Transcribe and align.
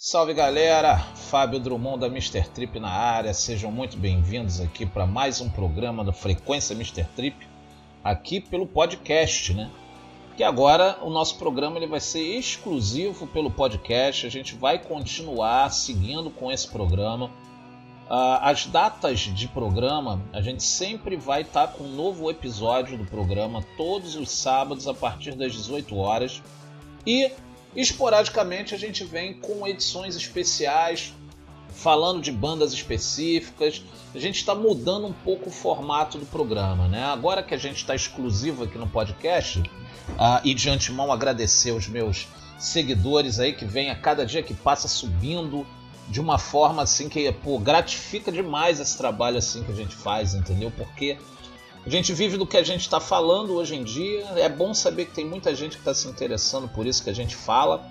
Salve 0.00 0.32
galera, 0.32 0.96
Fábio 0.96 1.58
Drummond 1.58 1.98
da 1.98 2.06
Mr. 2.06 2.48
Trip 2.50 2.78
na 2.78 2.88
área, 2.88 3.34
sejam 3.34 3.72
muito 3.72 3.96
bem-vindos 3.96 4.60
aqui 4.60 4.86
para 4.86 5.04
mais 5.04 5.40
um 5.40 5.50
programa 5.50 6.04
da 6.04 6.12
Frequência 6.12 6.72
Mr. 6.72 7.02
Trip, 7.16 7.48
aqui 8.04 8.40
pelo 8.40 8.64
podcast, 8.64 9.52
né? 9.52 9.68
Que 10.36 10.44
agora 10.44 11.00
o 11.02 11.10
nosso 11.10 11.36
programa 11.36 11.78
ele 11.78 11.88
vai 11.88 11.98
ser 11.98 12.20
exclusivo 12.20 13.26
pelo 13.26 13.50
podcast, 13.50 14.24
a 14.24 14.30
gente 14.30 14.54
vai 14.54 14.78
continuar 14.78 15.72
seguindo 15.72 16.30
com 16.30 16.52
esse 16.52 16.68
programa. 16.68 17.26
Uh, 18.06 18.38
as 18.40 18.66
datas 18.66 19.18
de 19.18 19.48
programa, 19.48 20.22
a 20.32 20.40
gente 20.40 20.62
sempre 20.62 21.16
vai 21.16 21.42
estar 21.42 21.66
tá 21.66 21.72
com 21.72 21.82
um 21.82 21.96
novo 21.96 22.30
episódio 22.30 22.96
do 22.96 23.04
programa 23.04 23.64
todos 23.76 24.14
os 24.14 24.30
sábados 24.30 24.86
a 24.86 24.94
partir 24.94 25.34
das 25.34 25.52
18 25.52 25.96
horas. 25.96 26.40
E 27.04 27.32
Esporadicamente 27.78 28.74
a 28.74 28.78
gente 28.78 29.04
vem 29.04 29.34
com 29.34 29.64
edições 29.64 30.16
especiais, 30.16 31.14
falando 31.68 32.20
de 32.20 32.32
bandas 32.32 32.72
específicas. 32.72 33.84
A 34.12 34.18
gente 34.18 34.34
está 34.34 34.52
mudando 34.52 35.06
um 35.06 35.12
pouco 35.12 35.48
o 35.48 35.52
formato 35.52 36.18
do 36.18 36.26
programa, 36.26 36.88
né? 36.88 37.04
Agora 37.04 37.40
que 37.40 37.54
a 37.54 37.56
gente 37.56 37.76
está 37.76 37.94
exclusivo 37.94 38.64
aqui 38.64 38.76
no 38.76 38.88
podcast, 38.88 39.60
uh, 39.60 40.40
e 40.42 40.54
de 40.54 40.68
antemão 40.68 41.12
agradecer 41.12 41.70
os 41.70 41.86
meus 41.86 42.26
seguidores 42.58 43.38
aí 43.38 43.52
que 43.52 43.64
vem 43.64 43.90
a 43.90 43.94
cada 43.94 44.26
dia 44.26 44.42
que 44.42 44.54
passa 44.54 44.88
subindo 44.88 45.64
de 46.08 46.20
uma 46.20 46.36
forma 46.36 46.82
assim 46.82 47.08
que 47.08 47.30
pô, 47.30 47.60
gratifica 47.60 48.32
demais 48.32 48.80
esse 48.80 48.98
trabalho 48.98 49.38
assim 49.38 49.62
que 49.62 49.70
a 49.70 49.76
gente 49.76 49.94
faz, 49.94 50.34
entendeu? 50.34 50.72
Porque 50.76 51.16
a 51.88 51.90
gente 51.90 52.12
vive 52.12 52.36
do 52.36 52.46
que 52.46 52.58
a 52.58 52.62
gente 52.62 52.82
está 52.82 53.00
falando 53.00 53.54
hoje 53.54 53.74
em 53.74 53.82
dia. 53.82 54.22
É 54.36 54.46
bom 54.46 54.74
saber 54.74 55.06
que 55.06 55.12
tem 55.12 55.24
muita 55.24 55.54
gente 55.54 55.72
que 55.72 55.78
está 55.78 55.94
se 55.94 56.06
interessando 56.06 56.68
por 56.68 56.86
isso 56.86 57.02
que 57.02 57.08
a 57.08 57.14
gente 57.14 57.34
fala. 57.34 57.82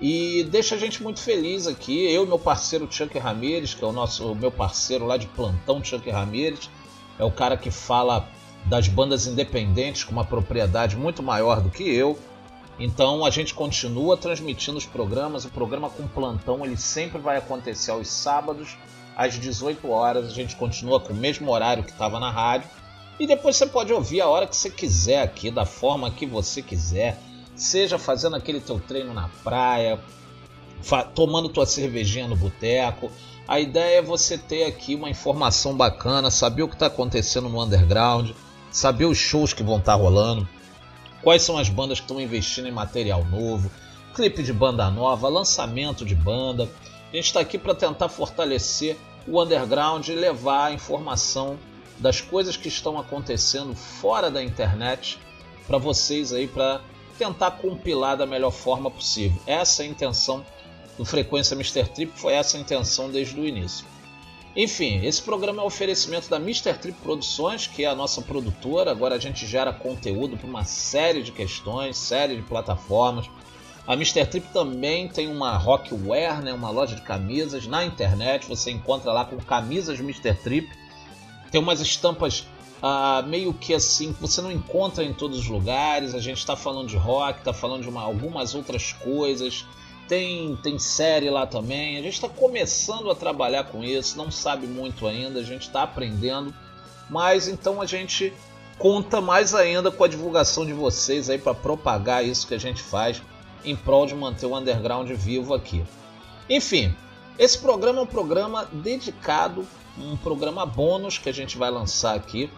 E 0.00 0.44
deixa 0.44 0.76
a 0.76 0.78
gente 0.78 1.02
muito 1.02 1.18
feliz 1.18 1.66
aqui. 1.66 2.06
Eu 2.06 2.22
e 2.22 2.26
meu 2.28 2.38
parceiro 2.38 2.86
Chuck 2.88 3.18
Ramirez, 3.18 3.74
que 3.74 3.82
é 3.82 3.86
o 3.86 3.90
nosso 3.90 4.30
o 4.30 4.34
meu 4.36 4.52
parceiro 4.52 5.04
lá 5.04 5.16
de 5.16 5.26
plantão, 5.26 5.82
Chuck 5.82 6.08
Ramirez, 6.08 6.70
é 7.18 7.24
o 7.24 7.30
cara 7.32 7.56
que 7.56 7.68
fala 7.68 8.28
das 8.66 8.86
bandas 8.86 9.26
independentes 9.26 10.04
com 10.04 10.12
uma 10.12 10.24
propriedade 10.24 10.96
muito 10.96 11.20
maior 11.20 11.60
do 11.60 11.68
que 11.68 11.82
eu. 11.82 12.16
Então 12.78 13.24
a 13.24 13.30
gente 13.30 13.54
continua 13.54 14.16
transmitindo 14.16 14.78
os 14.78 14.86
programas. 14.86 15.44
O 15.44 15.48
programa 15.48 15.90
com 15.90 16.06
plantão 16.06 16.64
ele 16.64 16.76
sempre 16.76 17.20
vai 17.20 17.38
acontecer 17.38 17.90
aos 17.90 18.06
sábados 18.06 18.76
às 19.16 19.34
18 19.34 19.90
horas. 19.90 20.26
A 20.26 20.32
gente 20.32 20.54
continua 20.54 21.00
com 21.00 21.12
o 21.12 21.16
mesmo 21.16 21.50
horário 21.50 21.82
que 21.82 21.90
estava 21.90 22.20
na 22.20 22.30
rádio. 22.30 22.70
E 23.18 23.26
depois 23.26 23.56
você 23.56 23.66
pode 23.66 23.92
ouvir 23.92 24.20
a 24.20 24.28
hora 24.28 24.46
que 24.46 24.56
você 24.56 24.68
quiser 24.68 25.22
aqui, 25.22 25.50
da 25.50 25.64
forma 25.64 26.10
que 26.10 26.26
você 26.26 26.60
quiser. 26.60 27.18
Seja 27.54 27.98
fazendo 27.98 28.36
aquele 28.36 28.60
teu 28.60 28.78
treino 28.78 29.14
na 29.14 29.28
praia, 29.42 29.98
tomando 31.14 31.48
tua 31.48 31.64
cervejinha 31.64 32.28
no 32.28 32.36
boteco. 32.36 33.10
A 33.48 33.58
ideia 33.58 33.98
é 33.98 34.02
você 34.02 34.36
ter 34.36 34.64
aqui 34.64 34.94
uma 34.94 35.08
informação 35.08 35.74
bacana, 35.74 36.30
saber 36.30 36.62
o 36.62 36.68
que 36.68 36.74
está 36.74 36.86
acontecendo 36.86 37.48
no 37.48 37.62
underground, 37.62 38.32
saber 38.70 39.06
os 39.06 39.16
shows 39.16 39.54
que 39.54 39.62
vão 39.62 39.78
estar 39.78 39.96
tá 39.96 39.98
rolando, 39.98 40.46
quais 41.22 41.42
são 41.42 41.56
as 41.56 41.68
bandas 41.68 41.98
que 41.98 42.04
estão 42.04 42.20
investindo 42.20 42.68
em 42.68 42.72
material 42.72 43.24
novo, 43.24 43.70
clipe 44.14 44.42
de 44.42 44.52
banda 44.52 44.90
nova, 44.90 45.28
lançamento 45.28 46.04
de 46.04 46.14
banda. 46.14 46.68
A 47.10 47.16
gente 47.16 47.26
está 47.26 47.40
aqui 47.40 47.56
para 47.56 47.74
tentar 47.74 48.08
fortalecer 48.08 48.98
o 49.26 49.40
underground 49.40 50.06
e 50.08 50.12
levar 50.12 50.66
a 50.66 50.72
informação 50.72 51.56
das 51.98 52.20
coisas 52.20 52.56
que 52.56 52.68
estão 52.68 52.98
acontecendo 52.98 53.74
fora 53.74 54.30
da 54.30 54.42
internet 54.42 55.18
para 55.66 55.78
vocês 55.78 56.32
aí 56.32 56.46
para 56.46 56.80
tentar 57.18 57.52
compilar 57.52 58.16
da 58.16 58.26
melhor 58.26 58.50
forma 58.50 58.90
possível. 58.90 59.40
Essa 59.46 59.82
é 59.82 59.86
a 59.86 59.88
intenção 59.88 60.44
do 60.96 61.04
Frequência 61.04 61.54
Mr. 61.54 61.84
Trip, 61.84 62.12
foi 62.18 62.34
essa 62.34 62.56
a 62.56 62.60
intenção 62.60 63.10
desde 63.10 63.38
o 63.38 63.46
início. 63.46 63.84
Enfim, 64.54 65.04
esse 65.04 65.20
programa 65.20 65.60
é 65.60 65.64
um 65.64 65.66
oferecimento 65.66 66.30
da 66.30 66.36
Mr. 66.36 66.72
Trip 66.74 66.98
Produções, 67.02 67.66
que 67.66 67.84
é 67.84 67.88
a 67.88 67.94
nossa 67.94 68.22
produtora. 68.22 68.90
Agora 68.90 69.14
a 69.14 69.18
gente 69.18 69.46
gera 69.46 69.70
conteúdo 69.70 70.36
para 70.38 70.48
uma 70.48 70.64
série 70.64 71.22
de 71.22 71.30
questões, 71.30 71.98
série 71.98 72.36
de 72.36 72.42
plataformas. 72.42 73.28
A 73.86 73.92
Mr. 73.92 74.24
Trip 74.24 74.48
também 74.54 75.08
tem 75.08 75.28
uma 75.28 75.58
Rockware, 75.58 76.42
né, 76.42 76.54
uma 76.54 76.70
loja 76.70 76.96
de 76.96 77.02
camisas 77.02 77.66
na 77.66 77.84
internet. 77.84 78.48
Você 78.48 78.70
encontra 78.70 79.12
lá 79.12 79.26
com 79.26 79.36
camisas 79.36 80.00
Mr. 80.00 80.32
Trip 80.32 80.70
tem 81.50 81.60
umas 81.60 81.80
estampas 81.80 82.46
ah, 82.82 83.24
meio 83.26 83.54
que 83.54 83.74
assim 83.74 84.12
que 84.12 84.20
você 84.20 84.40
não 84.40 84.52
encontra 84.52 85.02
em 85.02 85.12
todos 85.12 85.38
os 85.38 85.48
lugares. 85.48 86.14
A 86.14 86.20
gente 86.20 86.38
está 86.38 86.56
falando 86.56 86.88
de 86.88 86.96
rock, 86.96 87.38
está 87.38 87.52
falando 87.52 87.82
de 87.82 87.88
uma, 87.88 88.02
algumas 88.02 88.54
outras 88.54 88.92
coisas. 88.92 89.64
Tem, 90.08 90.56
tem 90.62 90.78
série 90.78 91.30
lá 91.30 91.46
também. 91.46 91.98
A 91.98 92.02
gente 92.02 92.14
está 92.14 92.28
começando 92.28 93.10
a 93.10 93.14
trabalhar 93.14 93.64
com 93.64 93.82
isso, 93.82 94.16
não 94.16 94.30
sabe 94.30 94.66
muito 94.66 95.06
ainda, 95.06 95.40
a 95.40 95.42
gente 95.42 95.62
está 95.62 95.82
aprendendo. 95.82 96.54
Mas 97.10 97.48
então 97.48 97.80
a 97.80 97.86
gente 97.86 98.32
conta 98.78 99.20
mais 99.20 99.54
ainda 99.54 99.90
com 99.90 100.04
a 100.04 100.08
divulgação 100.08 100.64
de 100.66 100.72
vocês 100.72 101.30
aí 101.30 101.38
para 101.38 101.54
propagar 101.54 102.24
isso 102.24 102.46
que 102.46 102.54
a 102.54 102.58
gente 102.58 102.82
faz 102.82 103.22
em 103.64 103.74
prol 103.74 104.06
de 104.06 104.14
manter 104.14 104.46
o 104.46 104.56
underground 104.56 105.10
vivo 105.10 105.54
aqui. 105.54 105.82
Enfim, 106.48 106.94
esse 107.38 107.58
programa 107.58 107.98
é 107.98 108.02
um 108.02 108.06
programa 108.06 108.68
dedicado 108.72 109.66
um 109.98 110.16
programa 110.16 110.66
bônus 110.66 111.18
que 111.18 111.28
a 111.28 111.32
gente 111.32 111.56
vai 111.56 111.70
lançar 111.70 112.14
aqui 112.14 112.50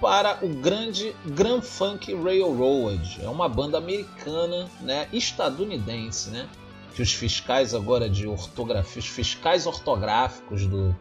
para 0.00 0.38
o 0.44 0.48
grande 0.48 1.14
Grand 1.24 1.62
Funk 1.62 2.14
Railroad. 2.14 3.18
É 3.22 3.28
uma 3.28 3.48
banda 3.48 3.78
americana, 3.78 4.68
né, 4.80 5.08
estadunidense, 5.12 6.30
né, 6.30 6.48
que 6.94 7.02
os 7.02 7.12
fiscais 7.12 7.74
agora 7.74 8.08
de 8.08 8.26
ortografia, 8.26 9.00
os 9.00 9.08
fiscais 9.08 9.66
ortográficos 9.66 10.66
do, 10.66 10.94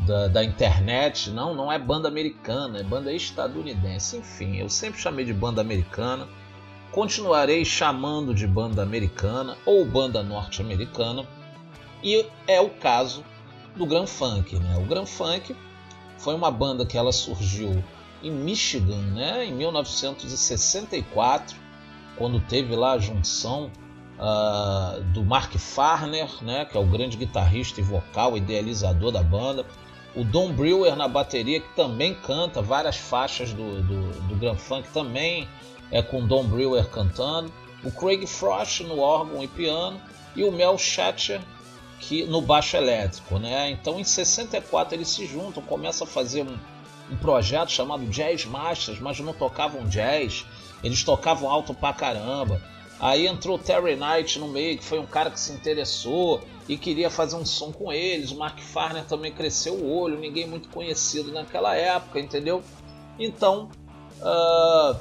da, 0.00 0.28
da, 0.28 0.44
internet, 0.44 1.30
não, 1.30 1.54
não 1.54 1.70
é 1.70 1.78
banda 1.78 2.08
americana, 2.08 2.78
é 2.78 2.82
banda 2.82 3.12
estadunidense. 3.12 4.16
Enfim, 4.16 4.56
eu 4.56 4.68
sempre 4.68 5.00
chamei 5.00 5.24
de 5.24 5.34
banda 5.34 5.60
americana, 5.60 6.26
continuarei 6.90 7.64
chamando 7.64 8.34
de 8.34 8.46
banda 8.46 8.82
americana 8.82 9.56
ou 9.66 9.84
banda 9.84 10.22
norte-americana, 10.22 11.26
e 12.02 12.26
é 12.46 12.60
o 12.60 12.70
caso 12.70 13.24
do 13.76 13.86
Grand 13.86 14.06
Funk. 14.06 14.58
Né? 14.58 14.76
O 14.78 14.86
Grand 14.86 15.06
Funk 15.06 15.54
foi 16.18 16.34
uma 16.34 16.50
banda 16.50 16.84
que 16.84 16.96
ela 16.96 17.12
surgiu 17.12 17.82
em 18.22 18.30
Michigan 18.30 19.00
né? 19.14 19.46
em 19.46 19.52
1964, 19.52 21.56
quando 22.16 22.40
teve 22.40 22.74
lá 22.74 22.92
a 22.92 22.98
junção 22.98 23.70
uh, 24.18 25.02
do 25.12 25.22
Mark 25.22 25.54
Farner, 25.56 26.28
né? 26.42 26.64
que 26.64 26.76
é 26.76 26.80
o 26.80 26.86
grande 26.86 27.16
guitarrista 27.16 27.80
e 27.80 27.84
vocal, 27.84 28.36
idealizador 28.36 29.12
da 29.12 29.22
banda, 29.22 29.64
o 30.14 30.24
Don 30.24 30.52
Brewer 30.52 30.96
na 30.96 31.06
bateria, 31.06 31.60
que 31.60 31.76
também 31.76 32.14
canta 32.14 32.62
várias 32.62 32.96
faixas 32.96 33.52
do, 33.52 33.82
do, 33.82 34.28
do 34.28 34.36
Grand 34.36 34.56
Funk, 34.56 34.88
também 34.88 35.46
é 35.90 36.00
com 36.00 36.26
Don 36.26 36.44
Brewer 36.44 36.88
cantando, 36.88 37.52
o 37.84 37.92
Craig 37.92 38.26
Frost 38.26 38.80
no 38.80 38.98
órgão 38.98 39.42
e 39.42 39.46
piano, 39.46 40.00
e 40.34 40.42
o 40.42 40.50
Mel 40.50 40.78
Shatcher 40.78 41.40
que 42.00 42.24
no 42.24 42.40
baixo 42.40 42.76
elétrico, 42.76 43.38
né? 43.38 43.70
Então 43.70 43.98
em 43.98 44.04
64 44.04 44.94
eles 44.94 45.08
se 45.08 45.26
juntam, 45.26 45.62
começam 45.62 46.06
a 46.06 46.10
fazer 46.10 46.42
um, 46.42 46.56
um 47.10 47.16
projeto 47.16 47.70
chamado 47.70 48.04
Jazz 48.06 48.44
Masters, 48.44 49.00
mas 49.00 49.18
não 49.20 49.32
tocavam 49.32 49.86
jazz, 49.88 50.44
eles 50.82 51.02
tocavam 51.02 51.50
alto 51.50 51.74
pra 51.74 51.92
caramba. 51.92 52.60
Aí 52.98 53.26
entrou 53.26 53.58
Terry 53.58 53.94
Knight 53.94 54.38
no 54.38 54.48
meio, 54.48 54.78
que 54.78 54.84
foi 54.84 54.98
um 54.98 55.06
cara 55.06 55.30
que 55.30 55.38
se 55.38 55.52
interessou 55.52 56.42
e 56.66 56.78
queria 56.78 57.10
fazer 57.10 57.36
um 57.36 57.44
som 57.44 57.70
com 57.70 57.92
eles. 57.92 58.30
O 58.30 58.38
Mark 58.38 58.58
Farner 58.58 59.04
também 59.04 59.30
cresceu 59.32 59.74
o 59.74 59.94
olho, 59.94 60.18
ninguém 60.18 60.46
muito 60.46 60.68
conhecido 60.70 61.30
naquela 61.30 61.74
época, 61.74 62.18
entendeu? 62.18 62.62
Então, 63.18 63.68
uh, 64.20 64.96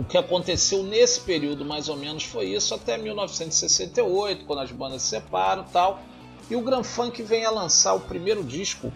o 0.00 0.04
que 0.04 0.16
aconteceu 0.16 0.82
nesse 0.82 1.20
período 1.20 1.62
mais 1.62 1.90
ou 1.90 1.96
menos 1.96 2.24
foi 2.24 2.46
isso 2.46 2.74
até 2.74 2.96
1968, 2.96 4.46
quando 4.46 4.60
as 4.60 4.72
bandas 4.72 5.02
se 5.02 5.08
separam 5.08 5.62
tal. 5.64 6.00
E 6.48 6.56
o 6.56 6.62
Grand 6.62 6.82
Funk 6.82 7.22
vem 7.22 7.44
a 7.44 7.50
lançar 7.50 7.92
o 7.92 8.00
primeiro 8.00 8.42
disco 8.42 8.90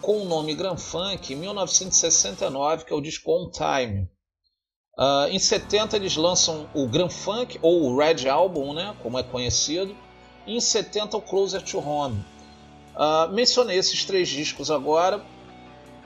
com 0.00 0.22
o 0.22 0.24
nome 0.24 0.54
Grand 0.54 0.76
Funk 0.76 1.32
em 1.32 1.36
1969, 1.36 2.84
que 2.84 2.92
é 2.92 2.96
o 2.96 3.00
disco 3.00 3.32
On 3.32 3.50
Time. 3.50 4.08
Uh, 4.96 5.26
em 5.32 5.40
70 5.40 5.96
eles 5.96 6.14
lançam 6.14 6.70
o 6.72 6.86
Grand 6.86 7.10
Funk, 7.10 7.58
ou 7.60 7.82
o 7.82 7.98
Red 7.98 8.28
Album, 8.28 8.72
né, 8.72 8.94
como 9.02 9.18
é 9.18 9.24
conhecido. 9.24 9.94
E 10.46 10.56
em 10.56 10.60
70 10.60 11.16
o 11.16 11.20
Closer 11.20 11.62
to 11.62 11.80
Home. 11.80 12.24
Uh, 12.94 13.32
mencionei 13.32 13.76
esses 13.76 14.04
três 14.04 14.28
discos 14.28 14.70
agora 14.70 15.20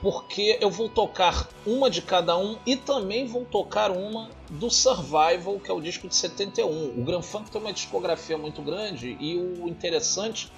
porque 0.02 0.58
eu 0.60 0.68
vou 0.68 0.88
tocar 0.88 1.48
uma 1.64 1.88
de 1.88 2.02
cada 2.02 2.36
um 2.36 2.58
e 2.66 2.74
também 2.76 3.24
vou 3.24 3.44
tocar 3.44 3.92
uma 3.92 4.28
do 4.50 4.68
Survival, 4.68 5.60
que 5.60 5.70
é 5.70 5.74
o 5.74 5.80
disco 5.80 6.08
de 6.08 6.16
71. 6.16 6.98
O 6.98 7.04
Grand 7.04 7.22
Funk 7.22 7.48
tem 7.52 7.60
uma 7.60 7.72
discografia 7.72 8.36
muito 8.36 8.60
grande 8.60 9.16
e 9.20 9.36
o 9.36 9.68
interessante 9.68 10.50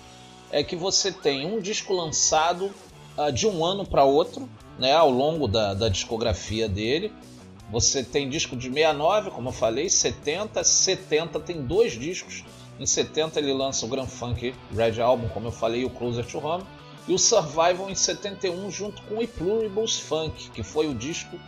é 0.51 0.65
que 0.65 0.75
você 0.75 1.13
tem 1.13 1.47
um 1.47 1.61
disco 1.61 1.93
lançado 1.93 2.73
uh, 3.19 3.31
de 3.31 3.47
um 3.47 3.63
ano 3.63 3.87
para 3.87 4.03
outro, 4.03 4.49
né, 4.79 4.95
ao 4.95 5.11
longo 5.11 5.47
da, 5.47 5.75
da 5.75 5.91
discografia 5.91 6.67
dele. 6.67 7.13
Você 7.71 8.03
tem 8.03 8.31
disco 8.31 8.57
de 8.57 8.71
69, 8.71 9.31
como 9.31 9.51
eu 9.51 9.53
falei, 9.53 9.91
70, 9.91 10.65
70 10.65 11.41
tem 11.41 11.63
dois 11.63 11.95
discos 11.95 12.45
Em 12.79 12.87
70 12.87 13.39
ele 13.41 13.53
lança 13.53 13.85
o 13.85 13.89
Grand 13.89 14.07
Funk 14.07 14.55
Red 14.75 15.01
Album, 15.03 15.29
como 15.29 15.49
eu 15.49 15.53
falei, 15.53 15.85
o 15.85 15.91
Closer 15.91 16.25
to 16.25 16.39
Home. 16.39 16.65
E 17.07 17.13
o 17.13 17.19
Survival 17.19 17.91
em 17.91 17.95
71 17.95 18.71
junto 18.71 19.03
com 19.03 19.23
o 19.23 19.29
Pluribus 19.29 20.01
Funk, 20.01 20.51
que 20.51 20.63
foi 20.63 20.89
o 20.89 20.95
disco 20.95 21.39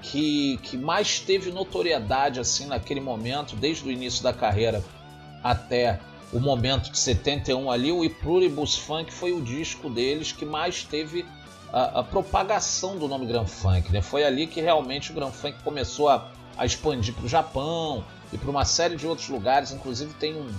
que, 0.00 0.58
que 0.62 0.76
mais 0.76 1.18
teve 1.18 1.50
notoriedade 1.50 2.38
assim 2.38 2.66
naquele 2.66 3.00
momento, 3.00 3.56
desde 3.56 3.86
o 3.86 3.90
início 3.90 4.22
da 4.22 4.32
carreira 4.32 4.82
até 5.42 6.00
o 6.32 6.40
momento 6.40 6.90
de 6.90 6.98
71 6.98 7.70
ali, 7.70 7.92
o 7.92 8.08
Pluribus 8.08 8.76
Funk 8.76 9.12
foi 9.12 9.32
o 9.32 9.42
disco 9.42 9.90
deles 9.90 10.32
que 10.32 10.46
mais 10.46 10.82
teve 10.82 11.26
a, 11.72 12.00
a 12.00 12.02
propagação 12.02 12.96
do 12.96 13.06
nome 13.06 13.26
Grand 13.26 13.46
Funk. 13.46 13.92
Né? 13.92 14.00
Foi 14.00 14.24
ali 14.24 14.46
que 14.46 14.60
realmente 14.60 15.10
o 15.10 15.14
Grand 15.14 15.30
Funk 15.30 15.62
começou 15.62 16.08
a, 16.08 16.30
a 16.56 16.64
expandir 16.64 17.14
para 17.14 17.24
o 17.24 17.28
Japão 17.28 18.04
e 18.32 18.38
para 18.38 18.50
uma 18.50 18.64
série 18.64 18.96
de 18.96 19.06
outros 19.06 19.28
lugares. 19.28 19.72
Inclusive 19.72 20.14
tem 20.14 20.34
um, 20.34 20.50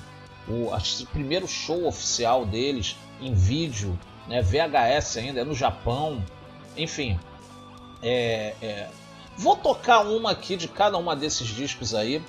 o, 0.47 0.73
o 0.73 1.05
primeiro 1.11 1.47
show 1.47 1.87
oficial 1.87 2.45
deles 2.45 2.95
em 3.19 3.33
vídeo, 3.33 3.97
né? 4.27 4.41
VHS 4.41 5.17
ainda, 5.17 5.41
é 5.41 5.43
no 5.43 5.53
Japão. 5.53 6.23
Enfim, 6.77 7.19
é, 8.01 8.55
é... 8.61 8.89
vou 9.37 9.55
tocar 9.55 10.01
uma 10.01 10.31
aqui 10.31 10.55
de 10.55 10.67
cada 10.67 10.97
uma 10.97 11.15
desses 11.15 11.47
discos 11.47 11.93
aí. 11.93 12.21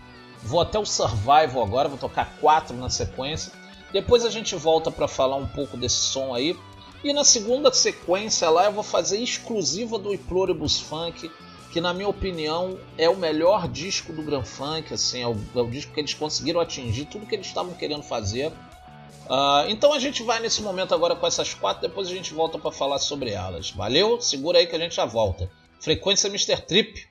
Vou 0.42 0.60
até 0.60 0.78
o 0.78 0.84
Survival 0.84 1.62
agora, 1.62 1.88
vou 1.88 1.98
tocar 1.98 2.36
quatro 2.40 2.76
na 2.76 2.90
sequência. 2.90 3.52
Depois 3.92 4.24
a 4.24 4.30
gente 4.30 4.54
volta 4.56 4.90
para 4.90 5.08
falar 5.08 5.36
um 5.36 5.46
pouco 5.46 5.76
desse 5.76 5.96
som 5.96 6.34
aí. 6.34 6.56
E 7.02 7.12
na 7.12 7.22
segunda 7.22 7.72
sequência 7.72 8.48
lá 8.50 8.64
eu 8.64 8.72
vou 8.72 8.82
fazer 8.82 9.18
exclusiva 9.18 9.98
do 9.98 10.12
Imploribus 10.12 10.80
Funk, 10.80 11.30
que 11.70 11.80
na 11.80 11.92
minha 11.92 12.08
opinião 12.08 12.78
é 12.96 13.08
o 13.08 13.16
melhor 13.16 13.68
disco 13.68 14.12
do 14.12 14.22
Grand 14.22 14.44
Funk, 14.44 14.92
assim, 14.92 15.22
é 15.22 15.28
o, 15.28 15.36
é 15.54 15.60
o 15.60 15.68
disco 15.68 15.92
que 15.92 16.00
eles 16.00 16.14
conseguiram 16.14 16.60
atingir 16.60 17.04
tudo 17.06 17.26
que 17.26 17.34
eles 17.34 17.46
estavam 17.46 17.74
querendo 17.74 18.02
fazer. 18.02 18.52
Uh, 19.24 19.70
então 19.70 19.92
a 19.92 19.98
gente 19.98 20.22
vai 20.22 20.40
nesse 20.40 20.62
momento 20.62 20.94
agora 20.94 21.16
com 21.16 21.26
essas 21.26 21.54
quatro, 21.54 21.82
depois 21.88 22.08
a 22.08 22.10
gente 22.10 22.34
volta 22.34 22.58
para 22.58 22.70
falar 22.70 22.98
sobre 22.98 23.30
elas. 23.30 23.70
Valeu? 23.70 24.20
Segura 24.20 24.58
aí 24.58 24.66
que 24.66 24.76
a 24.76 24.78
gente 24.78 24.94
já 24.94 25.04
volta. 25.04 25.50
Frequência 25.80 26.28
Mr. 26.28 26.60
Trip. 26.62 27.08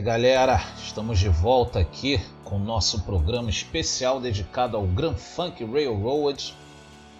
Aí, 0.00 0.02
galera. 0.02 0.64
Estamos 0.78 1.18
de 1.18 1.28
volta 1.28 1.78
aqui 1.78 2.18
com 2.42 2.56
o 2.56 2.58
nosso 2.58 3.02
programa 3.02 3.50
especial 3.50 4.18
dedicado 4.18 4.76
ao 4.76 4.84
Grand 4.86 5.14
Funk 5.14 5.62
Railroad, 5.64 6.56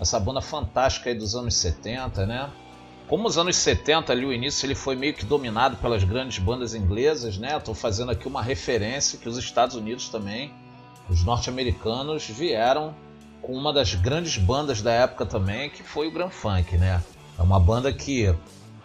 essa 0.01 0.19
banda 0.19 0.41
fantástica 0.41 1.11
aí 1.11 1.15
dos 1.15 1.35
anos 1.35 1.55
70, 1.57 2.27
né? 2.27 2.51
Como 3.07 3.29
os 3.29 3.37
anos 3.37 3.57
70 3.57 4.13
ali 4.13 4.25
o 4.25 4.33
início 4.33 4.67
ele 4.67 4.75
foi 4.75 4.97
meio 4.97 5.13
que 5.13 5.27
dominado 5.27 5.77
pelas 5.77 6.05
grandes 6.05 6.39
bandas 6.39 6.75
inglesas, 6.75 7.37
né? 7.37 7.57
Estou 7.57 7.75
fazendo 7.75 8.13
aqui 8.13 8.27
uma 8.27 8.43
referência 8.43 9.19
que 9.19 9.29
os 9.29 9.37
Estados 9.37 9.77
Unidos 9.77 10.09
também, 10.09 10.53
os 11.09 11.23
norte-americanos 11.23 12.27
vieram 12.29 12.95
com 13.43 13.53
uma 13.53 13.73
das 13.73 13.95
grandes 13.95 14.39
bandas 14.39 14.81
da 14.81 14.93
época 14.93 15.27
também, 15.27 15.69
que 15.69 15.83
foi 15.83 16.09
o 16.09 16.11
Grand 16.11 16.31
Funk, 16.31 16.79
né? 16.79 17.03
É 17.39 17.43
uma 17.43 17.61
banda 17.61 17.93
que 17.93 18.35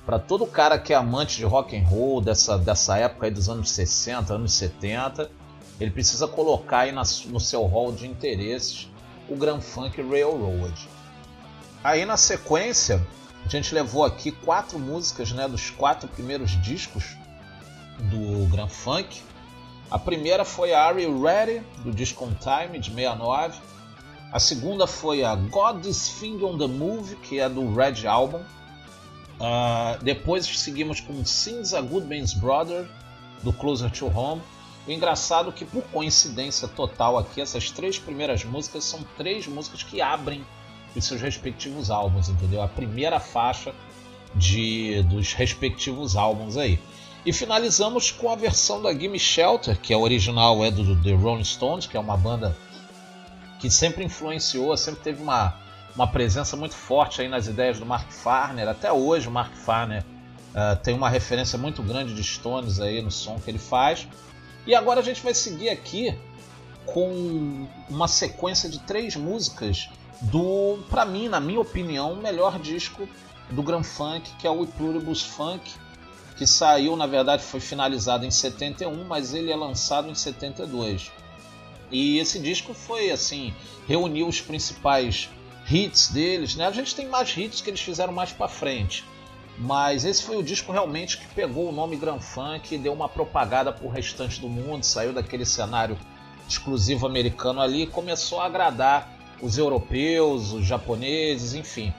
para 0.06 0.20
todo 0.20 0.46
cara 0.46 0.78
que 0.78 0.94
é 0.94 0.96
amante 0.96 1.38
de 1.38 1.46
rock 1.46 1.76
and 1.76 1.84
roll 1.84 2.22
dessa, 2.22 2.58
dessa 2.58 2.98
época 2.98 3.26
aí 3.26 3.32
dos 3.32 3.50
anos 3.50 3.72
60, 3.72 4.34
anos 4.34 4.54
70, 4.54 5.32
ele 5.80 5.90
precisa 5.92 6.28
colocar 6.28 6.80
aí 6.80 6.92
na, 6.92 7.02
no 7.28 7.40
seu 7.40 7.64
hall 7.66 7.92
de 7.92 8.08
interesses 8.08 8.88
o 9.28 9.36
Grand 9.36 9.62
Funk 9.62 10.02
Railroad. 10.02 10.88
Aí 11.84 12.06
na 12.06 12.18
sequência, 12.18 13.06
a 13.44 13.50
gente 13.50 13.74
levou 13.74 14.06
aqui 14.06 14.32
quatro 14.32 14.78
músicas 14.78 15.32
né, 15.32 15.48
dos 15.48 15.70
quatro 15.70 16.08
primeiros 16.08 16.52
discos 16.62 17.16
do 18.00 18.48
Grand 18.50 18.70
Funk. 18.70 19.22
A 19.90 19.98
primeira 19.98 20.46
foi 20.46 20.74
a 20.74 20.84
Are 20.84 21.02
You 21.02 21.22
Ready, 21.22 21.62
do 21.84 21.92
disco 21.92 22.26
On 22.26 22.34
Time, 22.34 22.80
de 22.80 22.92
69. 22.92 23.60
A 24.32 24.40
segunda 24.40 24.86
foi 24.88 25.24
a 25.24 25.36
God 25.36 25.86
Is 25.86 26.10
Thing 26.20 26.44
on 26.44 26.58
the 26.58 26.68
Move, 26.68 27.16
que 27.18 27.40
é 27.40 27.48
do 27.48 27.74
Red 27.74 28.06
Album. 28.08 28.44
Uh, 29.36 30.02
depois 30.04 30.46
seguimos 30.46 31.00
com 31.00 31.26
Sins 31.26 31.74
a 31.74 31.82
Good 31.82 32.08
Man's 32.08 32.34
Brother, 32.34 32.88
do 33.44 33.52
Closer 33.52 33.92
to 33.92 34.08
Home. 34.08 34.42
O 34.88 34.92
engraçado 34.92 35.50
é 35.50 35.52
que, 35.52 35.66
por 35.66 35.84
coincidência 35.86 36.68
total 36.68 37.18
aqui, 37.18 37.42
essas 37.42 37.72
três 37.72 37.98
primeiras 37.98 38.46
músicas 38.46 38.84
são 38.84 39.04
três 39.18 39.48
músicas 39.48 39.84
que 39.84 40.02
abrem 40.02 40.46
os 40.96 41.04
seus 41.06 41.22
respectivos 41.22 41.90
álbuns, 41.92 42.30
entendeu? 42.30 42.62
A 42.62 42.68
primeira 42.68 43.20
faixa 43.20 43.74
de 44.34 45.02
dos 45.04 45.34
respectivos 45.34 46.16
álbuns 46.16 46.56
aí. 46.56 46.80
E 47.26 47.34
finalizamos 47.34 48.12
com 48.12 48.30
a 48.30 48.36
versão 48.36 48.82
da 48.82 48.94
Gimme 48.94 49.18
Shelter, 49.18 49.80
que 49.80 49.92
é 49.92 49.98
original 49.98 50.64
é 50.64 50.70
do 50.70 50.96
The 51.02 51.14
Rolling 51.14 51.44
Stones, 51.44 51.88
que 51.88 51.98
é 51.98 52.00
uma 52.00 52.16
banda 52.16 52.56
que 53.60 53.70
sempre 53.70 54.04
influenciou, 54.04 54.78
sempre 54.78 55.02
teve 55.02 55.24
uma 55.24 55.60
uma 55.96 56.08
presença 56.08 56.58
muito 56.58 56.76
forte 56.76 57.22
aí 57.22 57.30
nas 57.30 57.48
ideias 57.48 57.80
do 57.80 57.86
Mark 57.86 58.12
Farner. 58.12 58.68
Até 58.68 58.92
hoje 58.92 59.28
o 59.28 59.32
Mark 59.32 59.54
Farner 59.56 60.04
uh, 60.04 60.76
tem 60.84 60.94
uma 60.94 61.10
referência 61.10 61.58
muito 61.58 61.82
grande 61.82 62.14
de 62.14 62.24
Stones 62.24 62.80
aí 62.80 63.02
no 63.02 63.10
som 63.10 63.40
que 63.40 63.50
ele 63.50 63.60
faz. 63.60 64.08
E 64.68 64.76
agora 64.76 65.00
a 65.00 65.04
gente 65.04 65.22
vai 65.22 65.34
seguir 65.34 65.70
aqui 65.70 66.18
com 66.86 67.68
uma 67.90 68.08
sequência 68.08 68.70
de 68.70 68.80
três 68.80 69.16
músicas 69.16 69.90
do, 70.22 70.80
para 70.90 71.06
mim, 71.06 71.30
na 71.30 71.40
minha 71.40 71.60
opinião, 71.60 72.14
o 72.14 72.18
melhor 72.18 72.60
disco 72.60 73.08
do 73.50 73.64
Grand 73.64 73.84
Funk, 73.84 74.30
que 74.38 74.46
é 74.46 74.50
o 74.50 74.66
Pluribus 74.66 75.22
Funk, 75.22 75.72
que 76.36 76.46
saiu, 76.46 76.96
na 76.96 77.08
verdade, 77.08 77.44
foi 77.44 77.60
finalizado 77.60 78.26
em 78.26 78.32
71, 78.32 79.06
mas 79.06 79.34
ele 79.34 79.52
é 79.52 79.56
lançado 79.56 80.10
em 80.10 80.16
72. 80.16 81.12
E 81.92 82.18
esse 82.18 82.40
disco 82.40 82.74
foi 82.74 83.12
assim, 83.12 83.54
reuniu 83.88 84.28
os 84.28 84.42
principais 84.42 85.30
hits 85.70 86.10
deles, 86.10 86.56
né? 86.56 86.68
A 86.68 86.72
gente 86.72 86.96
tem 86.96 87.08
mais 87.08 87.36
hits 87.36 87.62
que 87.62 87.70
eles 87.70 87.82
fizeram 87.82 88.14
mais 88.14 88.32
para 88.32 88.48
frente. 88.48 89.04
Mas 89.58 90.04
esse 90.04 90.24
foi 90.24 90.36
o 90.36 90.44
disco 90.44 90.72
realmente 90.72 91.18
que 91.18 91.28
pegou 91.34 91.70
o 91.70 91.72
nome 91.72 91.96
Grand 91.96 92.20
Funk 92.20 92.76
e 92.76 92.78
deu 92.78 92.94
uma 92.94 93.08
propagada 93.08 93.72
pro 93.72 93.88
restante 93.88 94.40
do 94.42 94.50
mundo, 94.50 94.84
saiu 94.84 95.14
daquele 95.14 95.46
cenário 95.46 95.98
exclusivo 96.48 97.08
americano 97.08 97.62
ali 97.62 97.84
e 97.84 97.88
começou 97.88 98.42
a 98.42 98.46
agradar 98.46 99.10
os 99.42 99.58
europeus, 99.58 100.52
os 100.52 100.66
japoneses, 100.66 101.54
enfim. 101.54 101.94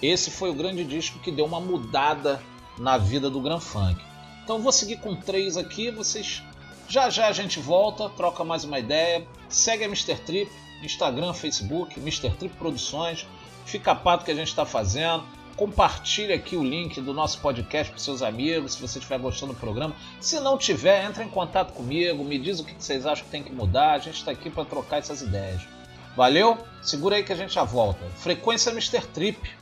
Esse 0.00 0.30
foi 0.30 0.50
o 0.50 0.54
grande 0.54 0.84
disco 0.84 1.18
que 1.20 1.30
deu 1.30 1.44
uma 1.44 1.60
mudada 1.60 2.42
na 2.78 2.96
vida 2.96 3.28
do 3.28 3.40
Grand 3.40 3.60
Funk. 3.60 4.02
Então 4.42 4.60
vou 4.60 4.72
seguir 4.72 4.96
com 4.96 5.14
três 5.14 5.56
aqui, 5.56 5.90
vocês 5.90 6.42
já 6.88 7.08
já 7.08 7.28
a 7.28 7.32
gente 7.32 7.60
volta, 7.60 8.08
troca 8.10 8.42
mais 8.42 8.64
uma 8.64 8.78
ideia, 8.78 9.26
segue 9.48 9.84
a 9.84 9.86
Mr. 9.86 10.16
Trip, 10.16 10.50
Instagram, 10.86 11.32
Facebook, 11.32 11.98
Mr. 11.98 12.30
Trip 12.30 12.54
Produções. 12.56 13.26
Fica 13.64 13.94
pato 13.94 14.24
que 14.24 14.30
a 14.30 14.34
gente 14.34 14.48
está 14.48 14.64
fazendo. 14.64 15.24
Compartilhe 15.56 16.32
aqui 16.32 16.56
o 16.56 16.64
link 16.64 17.00
do 17.00 17.12
nosso 17.12 17.38
podcast 17.40 17.92
com 17.92 17.98
seus 17.98 18.22
amigos, 18.22 18.72
se 18.72 18.80
você 18.80 18.98
estiver 18.98 19.18
gostando 19.18 19.52
do 19.52 19.58
programa. 19.58 19.94
Se 20.18 20.40
não 20.40 20.56
tiver, 20.56 21.04
entre 21.04 21.22
em 21.24 21.28
contato 21.28 21.72
comigo, 21.72 22.24
me 22.24 22.38
diz 22.38 22.58
o 22.58 22.64
que 22.64 22.74
vocês 22.76 23.06
acham 23.06 23.24
que 23.24 23.30
tem 23.30 23.42
que 23.42 23.52
mudar. 23.52 23.92
A 23.92 23.98
gente 23.98 24.16
está 24.16 24.30
aqui 24.30 24.48
para 24.48 24.64
trocar 24.64 24.98
essas 24.98 25.20
ideias. 25.20 25.62
Valeu? 26.16 26.58
Segura 26.80 27.16
aí 27.16 27.22
que 27.22 27.32
a 27.32 27.36
gente 27.36 27.54
já 27.54 27.64
volta. 27.64 28.04
Frequência 28.16 28.70
Mr. 28.70 29.02
Trip. 29.08 29.61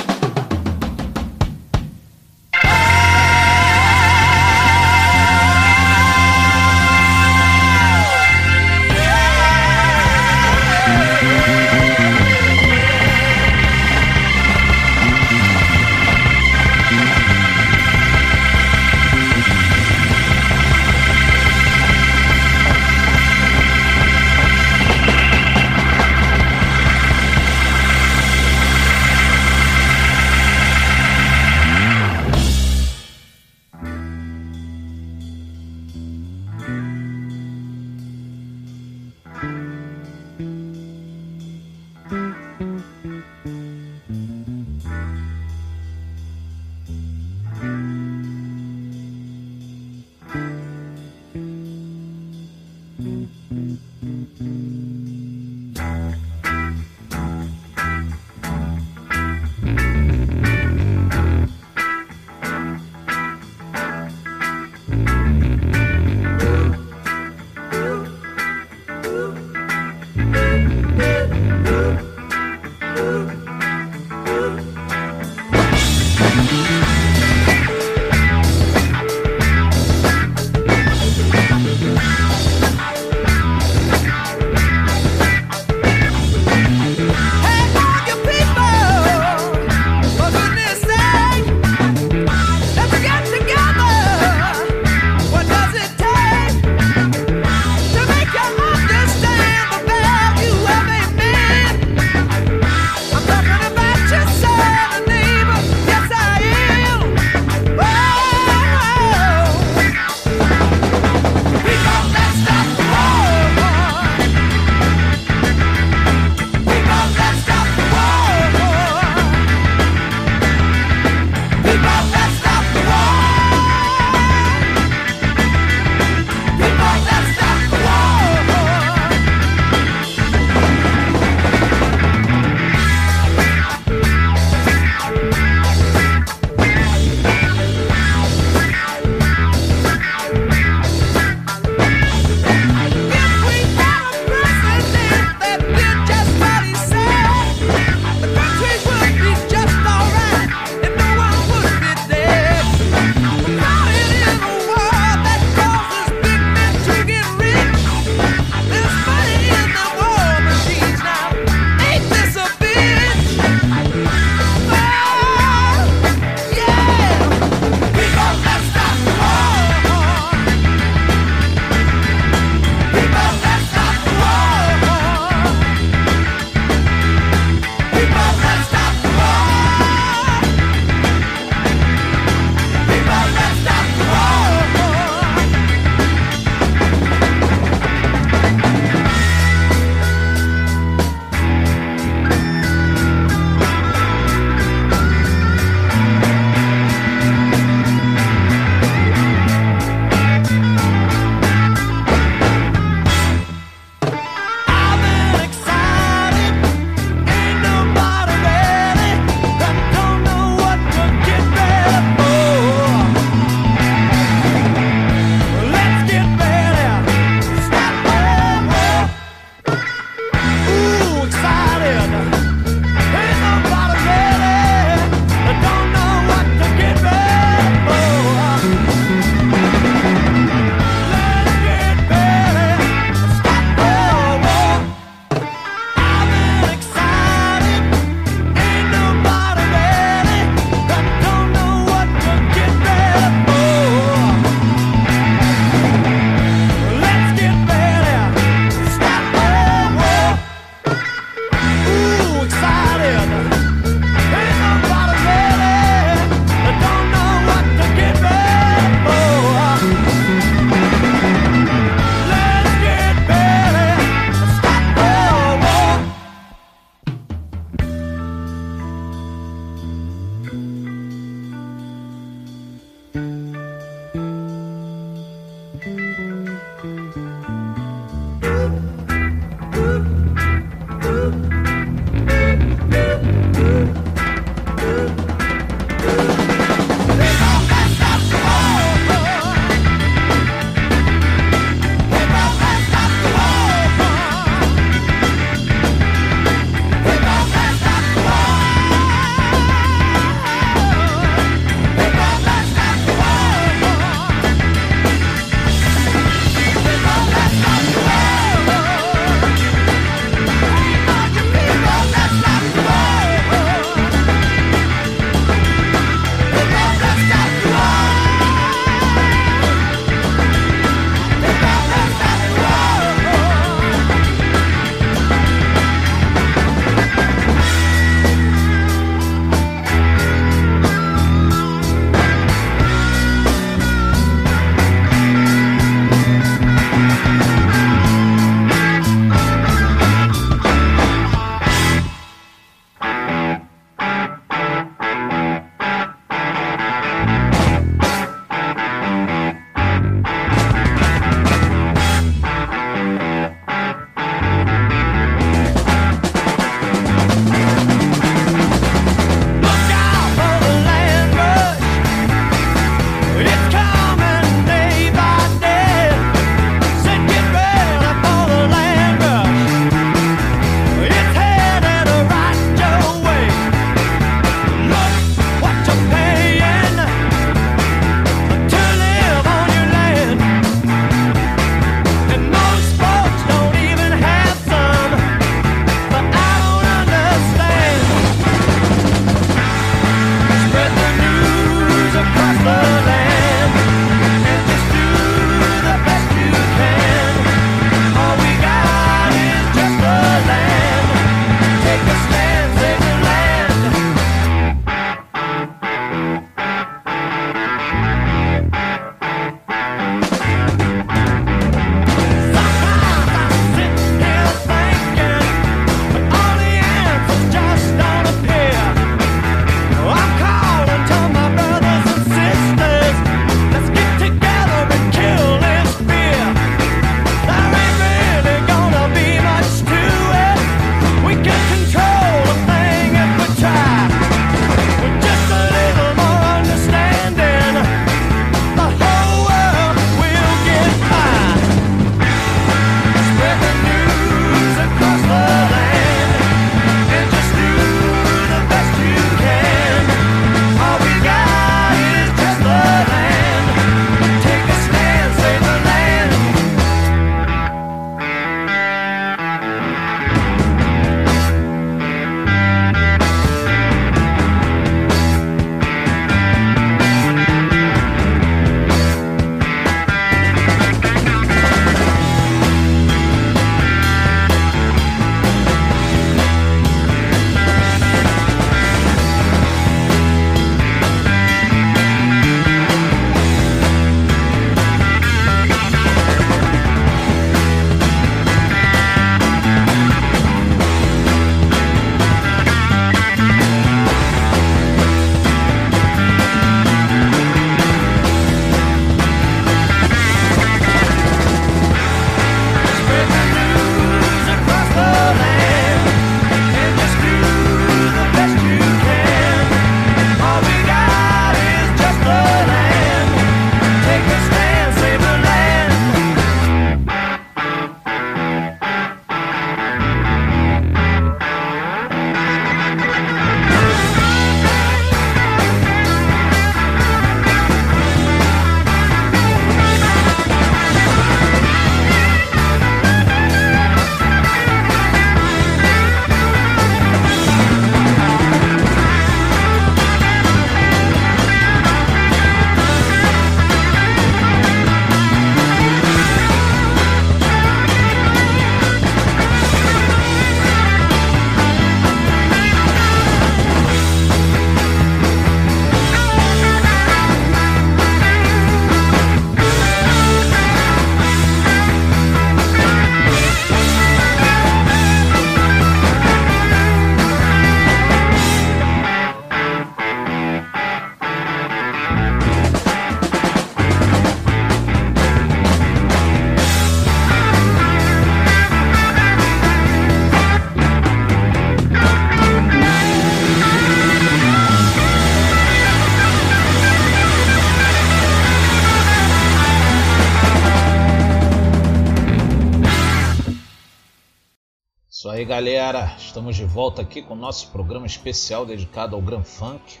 Galera. 595.62 596.16
Estamos 596.18 596.56
de 596.56 596.64
volta 596.64 597.02
aqui 597.02 597.22
com 597.22 597.34
o 597.34 597.36
nosso 597.36 597.68
programa 597.68 598.04
especial 598.04 598.66
dedicado 598.66 599.14
ao 599.14 599.22
Grand 599.22 599.44
Funk. 599.44 600.00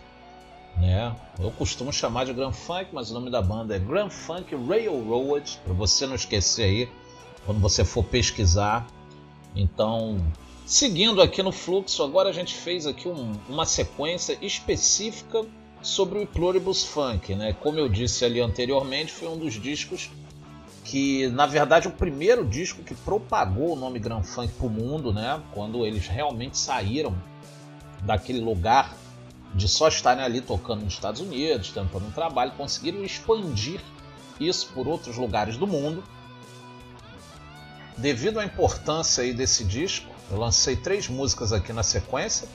Né? 0.76 1.14
Eu 1.38 1.52
costumo 1.52 1.92
chamar 1.92 2.24
de 2.24 2.32
Grand 2.32 2.50
Funk, 2.50 2.88
mas 2.92 3.12
o 3.12 3.14
nome 3.14 3.30
da 3.30 3.40
banda 3.40 3.76
é 3.76 3.78
Grand 3.78 4.10
Funk 4.10 4.56
Railroad, 4.56 5.60
para 5.62 5.72
você 5.72 6.04
não 6.04 6.16
esquecer 6.16 6.64
aí 6.64 6.88
quando 7.46 7.60
você 7.60 7.84
for 7.84 8.02
pesquisar. 8.02 8.88
Então, 9.54 10.20
seguindo 10.66 11.22
aqui 11.22 11.44
no 11.44 11.52
fluxo, 11.52 12.02
agora 12.02 12.30
a 12.30 12.32
gente 12.32 12.54
fez 12.54 12.84
aqui 12.84 13.06
um, 13.06 13.32
uma 13.48 13.64
sequência 13.64 14.36
específica 14.42 15.46
sobre 15.80 16.18
o 16.18 16.26
Pluribus 16.26 16.82
Funk, 16.82 17.36
né? 17.36 17.52
Como 17.52 17.78
eu 17.78 17.88
disse 17.88 18.24
ali 18.24 18.40
anteriormente, 18.40 19.12
foi 19.12 19.28
um 19.28 19.38
dos 19.38 19.54
discos 19.54 20.10
que 20.84 21.28
na 21.28 21.46
verdade 21.46 21.88
o 21.88 21.92
primeiro 21.92 22.44
disco 22.44 22.82
que 22.82 22.94
propagou 22.94 23.72
o 23.72 23.76
nome 23.76 23.98
Grand 23.98 24.22
Funk 24.22 24.52
para 24.54 24.66
o 24.66 24.70
mundo, 24.70 25.12
né? 25.12 25.40
Quando 25.52 25.86
eles 25.86 26.06
realmente 26.08 26.58
saíram 26.58 27.16
daquele 28.02 28.40
lugar 28.40 28.94
de 29.54 29.68
só 29.68 29.88
estarem 29.88 30.24
ali 30.24 30.40
tocando 30.40 30.82
nos 30.84 30.94
Estados 30.94 31.20
Unidos, 31.20 31.70
tentando 31.70 32.06
um 32.06 32.10
trabalho, 32.10 32.52
conseguiram 32.52 33.04
expandir 33.04 33.80
isso 34.40 34.68
por 34.74 34.88
outros 34.88 35.16
lugares 35.16 35.56
do 35.56 35.66
mundo. 35.66 36.02
Devido 37.96 38.40
à 38.40 38.44
importância 38.44 39.22
aí 39.22 39.32
desse 39.32 39.64
disco, 39.64 40.10
eu 40.30 40.38
lancei 40.38 40.74
três 40.74 41.08
músicas 41.08 41.52
aqui 41.52 41.72
na 41.72 41.82
sequência. 41.82 42.48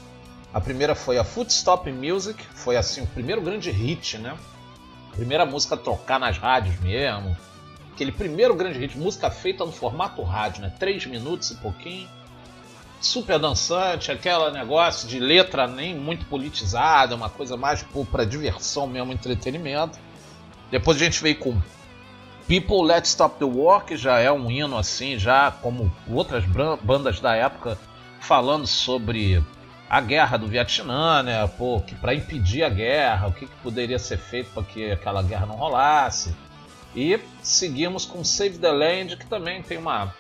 A 0.54 0.60
primeira 0.60 0.96
foi 0.96 1.18
a 1.18 1.24
Footstop 1.24 1.92
Music, 1.92 2.44
foi 2.56 2.76
assim 2.76 3.02
o 3.02 3.08
primeiro 3.08 3.42
grande 3.42 3.70
hit, 3.70 4.18
né? 4.18 4.36
Primeira 5.12 5.46
música 5.46 5.76
a 5.76 5.78
tocar 5.78 6.20
nas 6.20 6.38
rádios 6.38 6.80
mesmo, 6.80 7.38
aquele 7.98 8.12
primeiro 8.12 8.54
grande 8.54 8.78
hit, 8.78 8.96
música 8.96 9.32
feita 9.32 9.66
no 9.66 9.72
formato 9.72 10.22
rádio, 10.22 10.62
né? 10.62 10.72
Três 10.78 11.04
minutos 11.08 11.50
e 11.50 11.56
pouquinho. 11.56 12.08
Super 13.02 13.40
dançante, 13.40 14.12
aquele 14.12 14.52
negócio 14.52 15.08
de 15.08 15.20
letra 15.20 15.68
nem 15.68 15.96
muito 15.96 16.26
politizada, 16.28 17.16
uma 17.16 17.30
coisa 17.30 17.58
mais 17.58 17.84
para 18.12 18.24
diversão 18.24 18.86
mesmo, 18.86 19.12
entretenimento. 19.12 19.98
Depois 20.70 20.98
a 20.98 21.06
gente 21.06 21.22
veio 21.22 21.38
com 21.38 21.60
People 22.48 22.84
Let's 22.84 23.10
Stop 23.10 23.40
the 23.40 23.46
War, 23.46 23.84
que 23.84 23.98
já 23.98 24.20
é 24.20 24.32
um 24.32 24.50
hino 24.50 24.78
assim, 24.78 25.18
já 25.18 25.50
como 25.50 25.92
outras 26.08 26.44
bandas 26.84 27.20
da 27.20 27.36
época 27.36 27.80
falando 28.20 28.68
sobre 28.68 29.44
a 29.90 30.02
guerra 30.02 30.38
do 30.38 30.48
Vietnã, 30.48 31.24
né? 31.24 31.48
Pô, 31.48 31.82
que 31.82 31.96
para 31.96 32.14
impedir 32.14 32.64
a 32.64 32.70
guerra, 32.70 33.28
o 33.28 33.32
que, 33.32 33.48
que 33.48 33.56
poderia 33.64 33.98
ser 33.98 34.18
feito 34.18 34.52
para 34.52 34.64
que 34.64 34.92
aquela 34.92 35.24
guerra 35.24 35.48
não 35.48 35.56
rolasse. 35.56 36.36
E 36.98 37.20
seguimos 37.44 38.08
com 38.08 38.24
Save 38.24 38.58
the 38.58 38.72
Land, 38.72 39.18
que 39.18 39.28
também 39.28 39.62
tem 39.62 39.78
uma, 39.78 40.16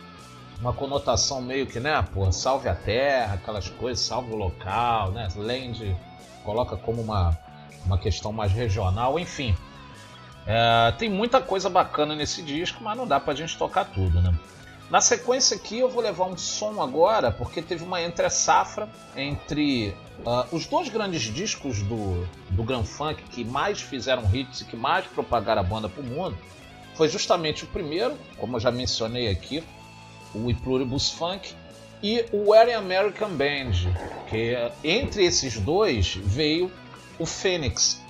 uma 0.62 0.72
conotação 0.72 1.42
meio 1.42 1.66
que, 1.66 1.80
né, 1.80 2.06
pô, 2.14 2.32
salve 2.32 2.70
a 2.70 2.76
terra, 2.76 3.34
aquelas 3.34 3.68
coisas, 3.68 4.06
salve 4.06 4.32
o 4.32 4.36
local, 4.36 5.12
né? 5.12 5.28
Land 5.36 5.98
coloca 6.44 6.78
como 6.78 7.02
uma, 7.02 7.36
uma 7.84 7.98
questão 7.98 8.32
mais 8.32 8.52
regional, 8.52 9.18
enfim. 9.18 9.58
É, 10.46 10.94
tem 11.00 11.10
muita 11.10 11.42
coisa 11.42 11.68
bacana 11.68 12.16
nesse 12.16 12.44
disco, 12.44 12.84
mas 12.84 12.96
não 12.96 13.08
dá 13.08 13.20
pra 13.20 13.34
gente 13.34 13.58
tocar 13.58 13.86
tudo, 13.86 14.22
né? 14.22 14.32
Na 14.88 15.02
sequência 15.02 15.58
aqui 15.58 15.80
eu 15.80 15.90
vou 15.90 16.04
levar 16.04 16.26
um 16.26 16.38
som 16.38 16.80
agora, 16.80 17.32
porque 17.32 17.60
teve 17.60 17.84
uma 17.84 18.04
entre-safra 18.04 18.88
entre 19.16 19.96
uh, 20.20 20.56
os 20.56 20.68
dois 20.68 20.90
grandes 20.90 21.24
discos 21.24 21.82
do, 21.82 22.24
do 22.52 22.64
Grand 22.64 22.86
Funk 22.86 23.22
que 23.24 23.44
mais 23.44 23.82
fizeram 23.82 24.24
hits 24.32 24.62
e 24.62 24.66
que 24.66 24.78
mais 24.78 25.06
propagaram 25.08 25.62
a 25.62 25.64
banda 25.64 25.90
pro 25.90 26.04
mundo, 26.04 26.38
foi 26.98 27.08
justamente 27.08 27.64
o 27.64 27.68
primeiro, 27.68 28.18
como 28.38 28.56
eu 28.56 28.60
já 28.60 28.72
mencionei 28.72 29.30
aqui, 29.30 29.64
o 30.34 30.54
Pluribus 30.56 31.12
Funk, 31.12 31.54
e 32.02 32.26
o 32.32 32.50
Wearing 32.50 32.74
American 32.74 33.30
Band, 33.30 33.72
que 34.30 34.56
entre 34.84 35.24
esses 35.24 35.60
dois 35.60 36.16
veio 36.16 36.72
o 37.20 37.26
Phoenix. 37.26 38.02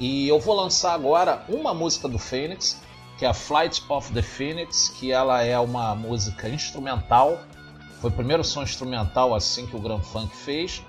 E 0.00 0.26
eu 0.28 0.40
vou 0.40 0.54
lançar 0.54 0.94
agora 0.94 1.44
uma 1.48 1.74
música 1.74 2.08
do 2.08 2.18
Phoenix, 2.18 2.80
que 3.18 3.24
é 3.24 3.28
a 3.28 3.34
Flight 3.34 3.82
of 3.88 4.12
the 4.12 4.22
Phoenix, 4.22 4.88
que 4.88 5.12
ela 5.12 5.42
é 5.42 5.58
uma 5.58 5.94
música 5.94 6.48
instrumental. 6.48 7.40
Foi 8.00 8.10
o 8.10 8.12
primeiro 8.12 8.44
som 8.44 8.62
instrumental 8.62 9.34
assim 9.34 9.66
que 9.66 9.76
o 9.76 9.80
Grand 9.80 10.02
Funk 10.02 10.34
fez. 10.34 10.82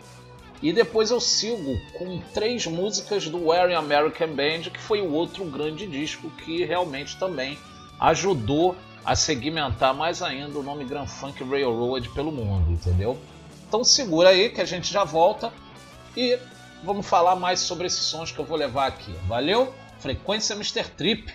E 0.62 0.74
depois 0.74 1.12
eu 1.12 1.20
sigo 1.20 1.80
com 1.94 2.20
três 2.34 2.66
músicas 2.66 3.28
do 3.28 3.48
Wearing 3.48 3.76
American 3.76 4.30
Band, 4.30 4.62
que 4.74 4.80
foi 4.80 5.02
o 5.02 5.12
outro 5.12 5.46
grande 5.46 5.86
disco 5.86 6.30
que 6.32 6.66
realmente 6.66 7.18
também 7.18 7.58
ajudou 8.00 8.76
a 9.06 9.16
segmentar 9.16 9.94
mais 9.94 10.22
ainda 10.22 10.58
o 10.58 10.64
nome 10.64 10.84
Grand 10.84 11.08
Funk 11.08 11.44
Railroad 11.44 12.10
pelo 12.10 12.32
mundo, 12.32 12.72
entendeu? 12.72 13.18
Então 13.68 13.84
segura 13.84 14.30
aí 14.30 14.50
que 14.50 14.62
a 14.62 14.66
gente 14.66 14.92
já 14.92 15.04
volta 15.04 15.54
e 16.16 16.38
vamos 16.84 17.06
falar 17.06 17.36
mais 17.36 17.60
sobre 17.60 17.88
esses 17.88 18.02
sons 18.02 18.32
que 18.32 18.40
eu 18.40 18.46
vou 18.46 18.58
levar 18.58 18.88
aqui. 18.88 19.14
Valeu? 19.28 19.74
Frequência 20.00 20.56
Mr. 20.56 20.84
Trip. 20.96 21.34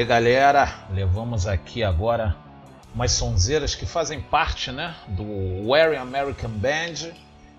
Aí, 0.00 0.04
galera. 0.04 0.86
Levamos 0.90 1.46
aqui 1.46 1.82
agora 1.82 2.34
umas 2.94 3.12
sonzeiras 3.12 3.74
que 3.74 3.84
fazem 3.86 4.20
parte, 4.20 4.72
né, 4.72 4.94
do 5.08 5.68
Wearing 5.68 5.98
American 5.98 6.50
Band, 6.50 7.12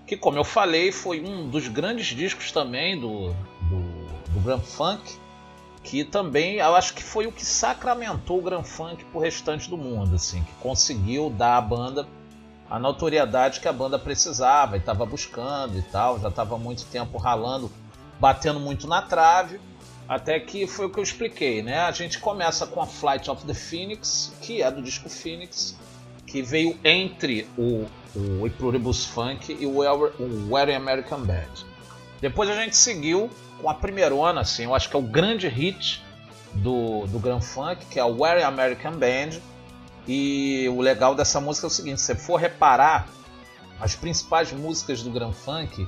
que, 0.06 0.16
como 0.16 0.36
eu 0.36 0.44
falei, 0.44 0.92
foi 0.92 1.22
um 1.24 1.48
dos 1.48 1.68
grandes 1.68 2.06
discos 2.08 2.52
também 2.52 3.00
do, 3.00 3.28
do, 3.28 4.32
do 4.32 4.40
Grand 4.44 4.60
Funk, 4.60 5.18
que 5.82 6.04
também 6.04 6.56
eu 6.56 6.74
acho 6.74 6.92
que 6.94 7.02
foi 7.02 7.26
o 7.26 7.32
que 7.32 7.46
sacramentou 7.46 8.40
o 8.40 8.42
Grand 8.42 8.64
Funk 8.64 9.04
pro 9.06 9.20
restante 9.20 9.70
do 9.70 9.78
mundo, 9.78 10.16
assim, 10.16 10.42
que 10.42 10.52
conseguiu 10.54 11.30
dar 11.30 11.56
à 11.56 11.60
banda 11.60 12.06
a 12.68 12.78
notoriedade 12.78 13.60
que 13.60 13.68
a 13.68 13.72
banda 13.72 13.98
precisava 13.98 14.76
e 14.76 14.80
estava 14.80 15.06
buscando 15.06 15.78
e 15.78 15.82
tal, 15.82 16.18
já 16.18 16.28
estava 16.28 16.58
muito 16.58 16.84
tempo 16.86 17.18
ralando, 17.18 17.70
batendo 18.18 18.58
muito 18.58 18.86
na 18.86 19.00
trave 19.00 19.60
até 20.08 20.38
que 20.40 20.66
foi 20.66 20.86
o 20.86 20.90
que 20.90 20.98
eu 20.98 21.02
expliquei, 21.02 21.62
né? 21.62 21.80
A 21.80 21.92
gente 21.92 22.18
começa 22.18 22.66
com 22.66 22.80
a 22.80 22.86
Flight 22.86 23.30
of 23.30 23.46
the 23.46 23.54
Phoenix, 23.54 24.32
que 24.40 24.62
é 24.62 24.70
do 24.70 24.82
disco 24.82 25.08
Phoenix, 25.08 25.76
que 26.26 26.42
veio 26.42 26.78
entre 26.84 27.46
o, 27.56 27.86
o 28.14 28.50
Pluribus 28.58 29.04
Funk 29.06 29.56
e 29.58 29.66
o, 29.66 29.78
Wedding 30.50 30.74
American 30.74 31.20
Band. 31.20 31.66
Depois 32.20 32.48
a 32.48 32.54
gente 32.54 32.76
seguiu 32.76 33.30
com 33.60 33.68
a 33.68 33.74
primeirona, 33.74 34.40
assim, 34.40 34.64
eu 34.64 34.74
acho 34.74 34.88
que 34.88 34.96
é 34.96 34.98
o 34.98 35.02
grande 35.02 35.48
hit 35.48 36.02
do, 36.54 37.06
do 37.06 37.18
Grand 37.18 37.40
Funk, 37.40 37.86
que 37.86 37.98
é 37.98 38.04
o 38.04 38.20
Wedding 38.20 38.44
American 38.44 38.92
Band. 38.92 39.40
E 40.06 40.68
o 40.68 40.80
legal 40.80 41.14
dessa 41.14 41.40
música 41.40 41.66
é 41.66 41.68
o 41.68 41.70
seguinte: 41.70 42.00
se 42.00 42.06
você 42.06 42.14
for 42.16 42.36
reparar, 42.36 43.08
as 43.80 43.96
principais 43.96 44.52
músicas 44.52 45.02
do 45.02 45.10
Grand 45.10 45.32
Funk 45.32 45.86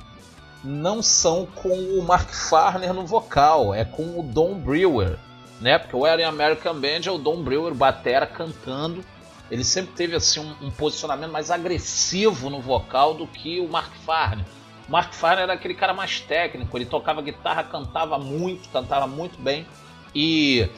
não 0.65 1.03
são 1.03 1.47
com 1.47 1.69
o 1.69 2.03
Mark 2.03 2.31
Farner 2.31 2.95
no 2.95 3.07
vocal, 3.07 3.75
é 3.75 3.85
com 3.85 4.19
o 4.19 4.23
Don 4.23 4.55
Brewer, 4.55 5.19
né? 5.61 5.79
Porque 5.79 5.95
o 5.95 6.07
American 6.07 6.75
Band 6.81 7.01
é 7.05 7.11
o 7.11 7.19
Don 7.19 7.43
Brewer 7.43 7.75
batera 7.75 8.27
cantando. 8.27 9.05
Ele 9.51 9.63
sempre 9.63 9.95
teve 9.95 10.17
assim 10.17 10.41
um, 10.41 10.67
um, 10.67 10.71
posicionamento 10.71 11.31
mais 11.31 11.51
agressivo 11.51 12.49
no 12.49 12.61
vocal 12.61 13.13
do 13.13 13.27
que 13.27 13.61
o 13.61 13.69
Mark 13.69 13.93
Farner. 14.07 14.47
O 14.89 14.93
Mark 14.93 15.13
Farner 15.13 15.45
era 15.45 15.53
aquele 15.53 15.75
cara 15.75 15.93
mais 15.93 16.21
técnico, 16.21 16.77
ele 16.77 16.87
tocava 16.87 17.21
guitarra, 17.21 17.63
cantava 17.65 18.19
muito, 18.19 18.69
cantava 18.71 19.07
muito 19.07 19.41
bem 19.41 19.67
e 20.15 20.69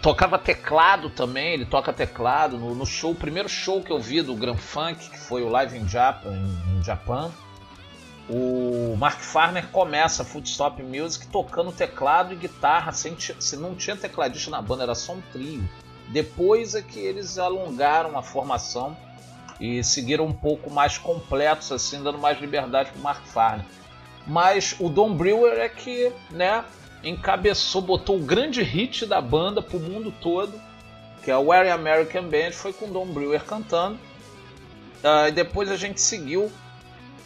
tocava 0.00 0.38
teclado 0.38 1.10
também, 1.10 1.52
ele 1.52 1.66
toca 1.66 1.92
teclado 1.92 2.58
no, 2.58 2.74
no, 2.74 2.86
show, 2.86 3.12
o 3.12 3.14
primeiro 3.14 3.48
show 3.48 3.82
que 3.82 3.92
eu 3.92 3.98
vi 3.98 4.22
do 4.22 4.34
Grand 4.34 4.56
Funk, 4.56 5.10
que 5.10 5.18
foi 5.18 5.42
o 5.42 5.48
Live 5.48 5.78
in 5.78 5.88
Japan, 5.88 6.32
em, 6.32 6.78
em 6.78 6.82
Japan, 6.82 7.30
o 8.34 8.96
Mark 8.96 9.20
Farner 9.20 9.68
começa 9.68 10.24
Footstop 10.24 10.82
Music 10.82 11.26
tocando 11.26 11.70
teclado 11.70 12.32
e 12.32 12.36
guitarra, 12.36 12.90
sem, 12.90 13.14
se 13.18 13.56
não 13.58 13.74
tinha 13.74 13.94
tecladista 13.94 14.50
na 14.50 14.62
banda, 14.62 14.84
era 14.84 14.94
só 14.94 15.12
um 15.12 15.20
trio. 15.32 15.62
Depois 16.08 16.74
é 16.74 16.80
que 16.80 16.98
eles 16.98 17.36
alongaram 17.36 18.16
a 18.16 18.22
formação 18.22 18.96
e 19.60 19.84
seguiram 19.84 20.24
um 20.24 20.32
pouco 20.32 20.70
mais 20.70 20.96
completos, 20.96 21.70
assim, 21.70 22.02
dando 22.02 22.16
mais 22.16 22.40
liberdade 22.40 22.90
para 22.92 23.02
Mark 23.02 23.26
Farner. 23.26 23.66
Mas 24.26 24.76
o 24.80 24.88
Don 24.88 25.14
Brewer 25.14 25.58
é 25.58 25.68
que, 25.68 26.10
né, 26.30 26.64
encabeçou, 27.04 27.82
botou 27.82 28.16
o 28.16 28.24
grande 28.24 28.62
hit 28.62 29.04
da 29.04 29.20
banda 29.20 29.60
para 29.60 29.76
o 29.76 29.80
mundo 29.80 30.10
todo, 30.22 30.58
que 31.22 31.30
é 31.30 31.36
o 31.36 31.48
Wearing 31.48 31.70
American 31.70 32.24
Band, 32.24 32.52
foi 32.52 32.72
com 32.72 32.86
o 32.86 32.92
Don 32.92 33.06
Brewer 33.06 33.44
cantando. 33.44 33.98
Uh, 35.04 35.28
e 35.28 35.32
depois 35.32 35.70
a 35.70 35.76
gente 35.76 36.00
seguiu 36.00 36.50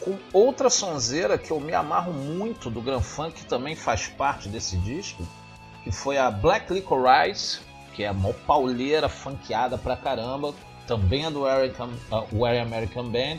com 0.00 0.16
outra 0.32 0.70
sonzeira 0.70 1.38
que 1.38 1.50
eu 1.50 1.60
me 1.60 1.72
amarro 1.74 2.12
muito 2.12 2.70
do 2.70 2.80
Grand 2.80 3.00
Funk, 3.00 3.32
que 3.32 3.44
também 3.44 3.74
faz 3.74 4.06
parte 4.06 4.48
desse 4.48 4.76
disco, 4.78 5.26
que 5.82 5.90
foi 5.90 6.18
a 6.18 6.30
Black 6.30 6.72
Licorice, 6.72 7.60
que 7.94 8.04
é 8.04 8.10
uma 8.10 8.32
pauleira 8.32 9.08
funkeada 9.08 9.78
pra 9.78 9.96
caramba, 9.96 10.54
também 10.86 11.24
é 11.24 11.30
do 11.30 11.46
American, 11.46 11.90
uh, 12.10 12.44
American 12.62 13.08
Band. 13.08 13.38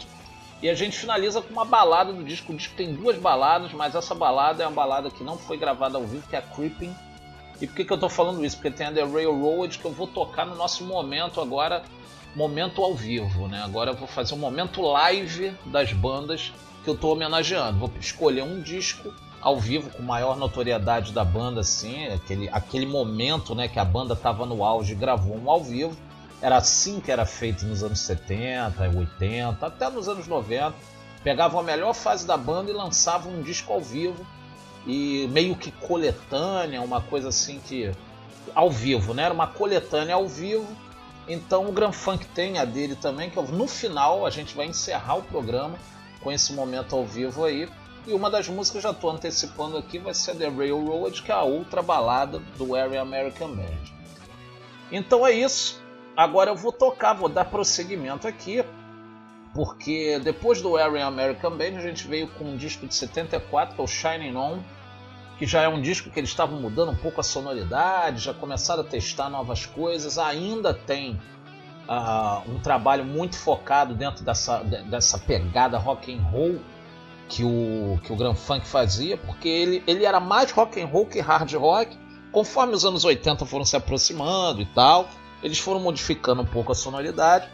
E 0.62 0.70
a 0.70 0.74
gente 0.74 0.98
finaliza 0.98 1.42
com 1.42 1.54
uma 1.54 1.66
balada 1.66 2.12
do 2.12 2.24
disco. 2.24 2.52
O 2.52 2.56
disco 2.56 2.76
tem 2.76 2.94
duas 2.94 3.18
baladas, 3.18 3.72
mas 3.74 3.94
essa 3.94 4.16
balada 4.16 4.64
é 4.64 4.68
uma 4.68 4.74
balada 4.74 5.10
que 5.12 5.24
não 5.24 5.38
foi 5.38 5.58
gravada 5.58 5.98
ao 5.98 6.04
vivo, 6.04 6.28
que 6.28 6.36
é 6.36 6.40
a 6.40 6.42
Creeping. 6.42 6.94
E 7.62 7.68
por 7.68 7.76
que, 7.76 7.86
que 7.86 7.94
eu 7.94 8.00
tô 8.00 8.10
falando 8.10 8.44
isso? 8.44 8.58
Porque 8.58 8.72
tem 8.72 8.88
a 8.88 8.92
The 8.92 9.04
Railroad 9.04 9.78
que 9.78 9.86
eu 9.86 9.92
vou 9.92 10.08
tocar 10.08 10.46
no 10.46 10.56
nosso 10.56 10.84
momento 10.84 11.40
agora 11.40 11.84
momento 12.36 12.84
ao 12.84 12.94
vivo, 12.94 13.48
né? 13.48 13.62
Agora 13.64 13.92
eu 13.92 13.96
vou 13.96 14.08
fazer 14.08 14.34
um 14.34 14.38
momento 14.38 14.82
live 14.82 15.54
das 15.66 15.92
bandas 15.94 16.54
que 16.84 16.90
eu 16.90 16.94
estou 16.94 17.14
homenageando. 17.14 17.80
Vou 17.80 17.92
escolher 18.00 18.44
um 18.44 18.62
disco 18.62 19.14
ao 19.42 19.60
vivo 19.60 19.90
com 19.90 20.04
maior 20.04 20.38
notoriedade 20.38 21.12
da 21.12 21.24
banda, 21.24 21.62
assim, 21.62 22.08
aquele, 22.08 22.50
aquele 22.50 22.86
momento, 22.86 23.54
né, 23.54 23.68
que 23.68 23.80
a 23.80 23.86
banda 23.86 24.14
estava 24.14 24.46
no 24.46 24.64
auge, 24.64 24.96
gravou 24.96 25.38
um 25.38 25.50
ao 25.50 25.64
vivo. 25.64 25.96
Era 26.42 26.58
assim 26.58 27.00
que 27.00 27.12
era 27.12 27.26
feito 27.26 27.66
nos 27.66 27.84
anos 27.84 28.00
70, 28.00 28.90
80, 28.96 29.66
até 29.66 29.90
nos 29.90 30.08
anos 30.08 30.28
90. 30.28 30.74
Pegavam 31.24 31.60
a 31.60 31.64
melhor 31.64 31.94
fase 31.94 32.28
da 32.28 32.38
banda 32.38 32.70
e 32.70 32.74
lançavam 32.74 33.34
um 33.34 33.42
disco 33.42 33.74
ao 33.74 33.82
vivo 33.82 34.26
e 34.86 35.28
meio 35.32 35.56
que 35.56 35.72
coletânea, 35.72 36.82
uma 36.82 37.02
coisa 37.02 37.30
assim 37.30 37.60
que 37.60 37.92
ao 38.56 38.72
vivo, 38.72 39.14
né? 39.14 39.24
Era 39.24 39.34
uma 39.34 39.48
coletânea 39.48 40.16
ao 40.16 40.28
vivo 40.28 40.68
então 41.28 41.68
o 41.68 41.72
Grand 41.72 41.92
Funk 41.92 42.26
tem 42.28 42.58
a 42.58 42.66
dele 42.66 42.96
também, 42.96 43.30
que 43.30 43.40
no 43.40 43.68
final 43.68 44.26
a 44.26 44.30
gente 44.30 44.56
vai 44.56 44.66
encerrar 44.66 45.16
o 45.16 45.24
programa 45.24 45.78
com 46.22 46.32
esse 46.32 46.54
momento 46.54 46.96
ao 46.96 47.06
vivo 47.06 47.44
aí. 47.44 47.70
E 48.06 48.14
uma 48.14 48.30
das 48.30 48.48
músicas 48.48 48.84
já 48.84 48.92
estou 48.92 49.10
antecipando 49.10 49.78
aqui 49.78 50.00
vai 50.00 50.14
ser 50.14 50.36
The 50.36 50.48
Railroad, 50.48 51.22
que 51.22 51.32
é 51.32 51.36
a 51.36 51.44
outra 51.44 51.82
balada 51.82 52.40
do 52.58 52.74
Area 52.74 53.02
American 53.02 53.54
Band. 53.54 53.98
Então 54.90 55.28
é 55.28 55.34
isso. 55.34 55.82
Agora 56.16 56.52
eu 56.52 56.56
vou 56.56 56.72
tocar, 56.72 57.14
vou 57.14 57.28
dar 57.28 57.46
prosseguimento 57.46 58.26
aqui, 58.26 58.64
porque 59.54 60.20
depois 60.20 60.62
do 60.62 60.78
Area 60.78 61.06
American 61.06 61.52
Band 61.52 61.78
a 61.78 61.82
gente 61.82 62.08
veio 62.08 62.28
com 62.30 62.46
um 62.46 62.56
disco 62.58 62.88
de 62.88 62.96
74, 62.96 63.76
que 63.76 63.82
é 63.82 63.84
o 63.84 63.88
Shining 63.88 64.36
On, 64.36 64.60
que 65.38 65.46
já 65.46 65.62
é 65.62 65.68
um 65.68 65.82
disco 65.82 66.10
que 66.10 66.20
eles 66.20 66.30
estavam 66.30 66.60
mudando 66.60 66.92
um 66.92 66.96
pouco 66.96 67.22
a 67.22 67.24
sonoridade, 67.24 68.24
já 68.24 68.34
começaram 68.34 68.82
a 68.82 68.86
testar 68.86 69.30
novas 69.30 69.66
coisas, 69.66 70.18
ainda 70.18 70.74
tem 70.74 71.20
uh, 71.88 72.50
um 72.50 72.60
trabalho 72.60 73.06
muito 73.06 73.38
focado 73.38 73.94
dentro 73.94 74.24
dessa, 74.24 74.60
dessa 74.60 75.18
pegada 75.20 75.78
rock 75.78 76.14
and 76.14 76.22
roll 76.22 76.60
que 77.30 77.44
o, 77.44 78.00
que 78.04 78.12
o 78.12 78.16
Grand 78.16 78.36
Funk 78.36 78.66
fazia, 78.66 79.18
porque 79.18 79.48
ele, 79.48 79.84
ele 79.86 80.06
era 80.06 80.20
mais 80.20 80.52
rock 80.52 80.82
and 80.82 80.88
roll 80.88 81.06
que 81.06 81.20
hard 81.20 81.54
rock. 81.54 81.98
Conforme 82.32 82.74
os 82.74 82.86
anos 82.86 83.04
80 83.04 83.46
foram 83.46 83.66
se 83.66 83.76
aproximando 83.76 84.62
e 84.62 84.66
tal, 84.66 85.10
eles 85.44 85.60
foram 85.60 85.80
modificando 85.80 86.42
um 86.42 86.46
pouco 86.46 86.72
a 86.72 86.76
sonoridade, 86.76 87.48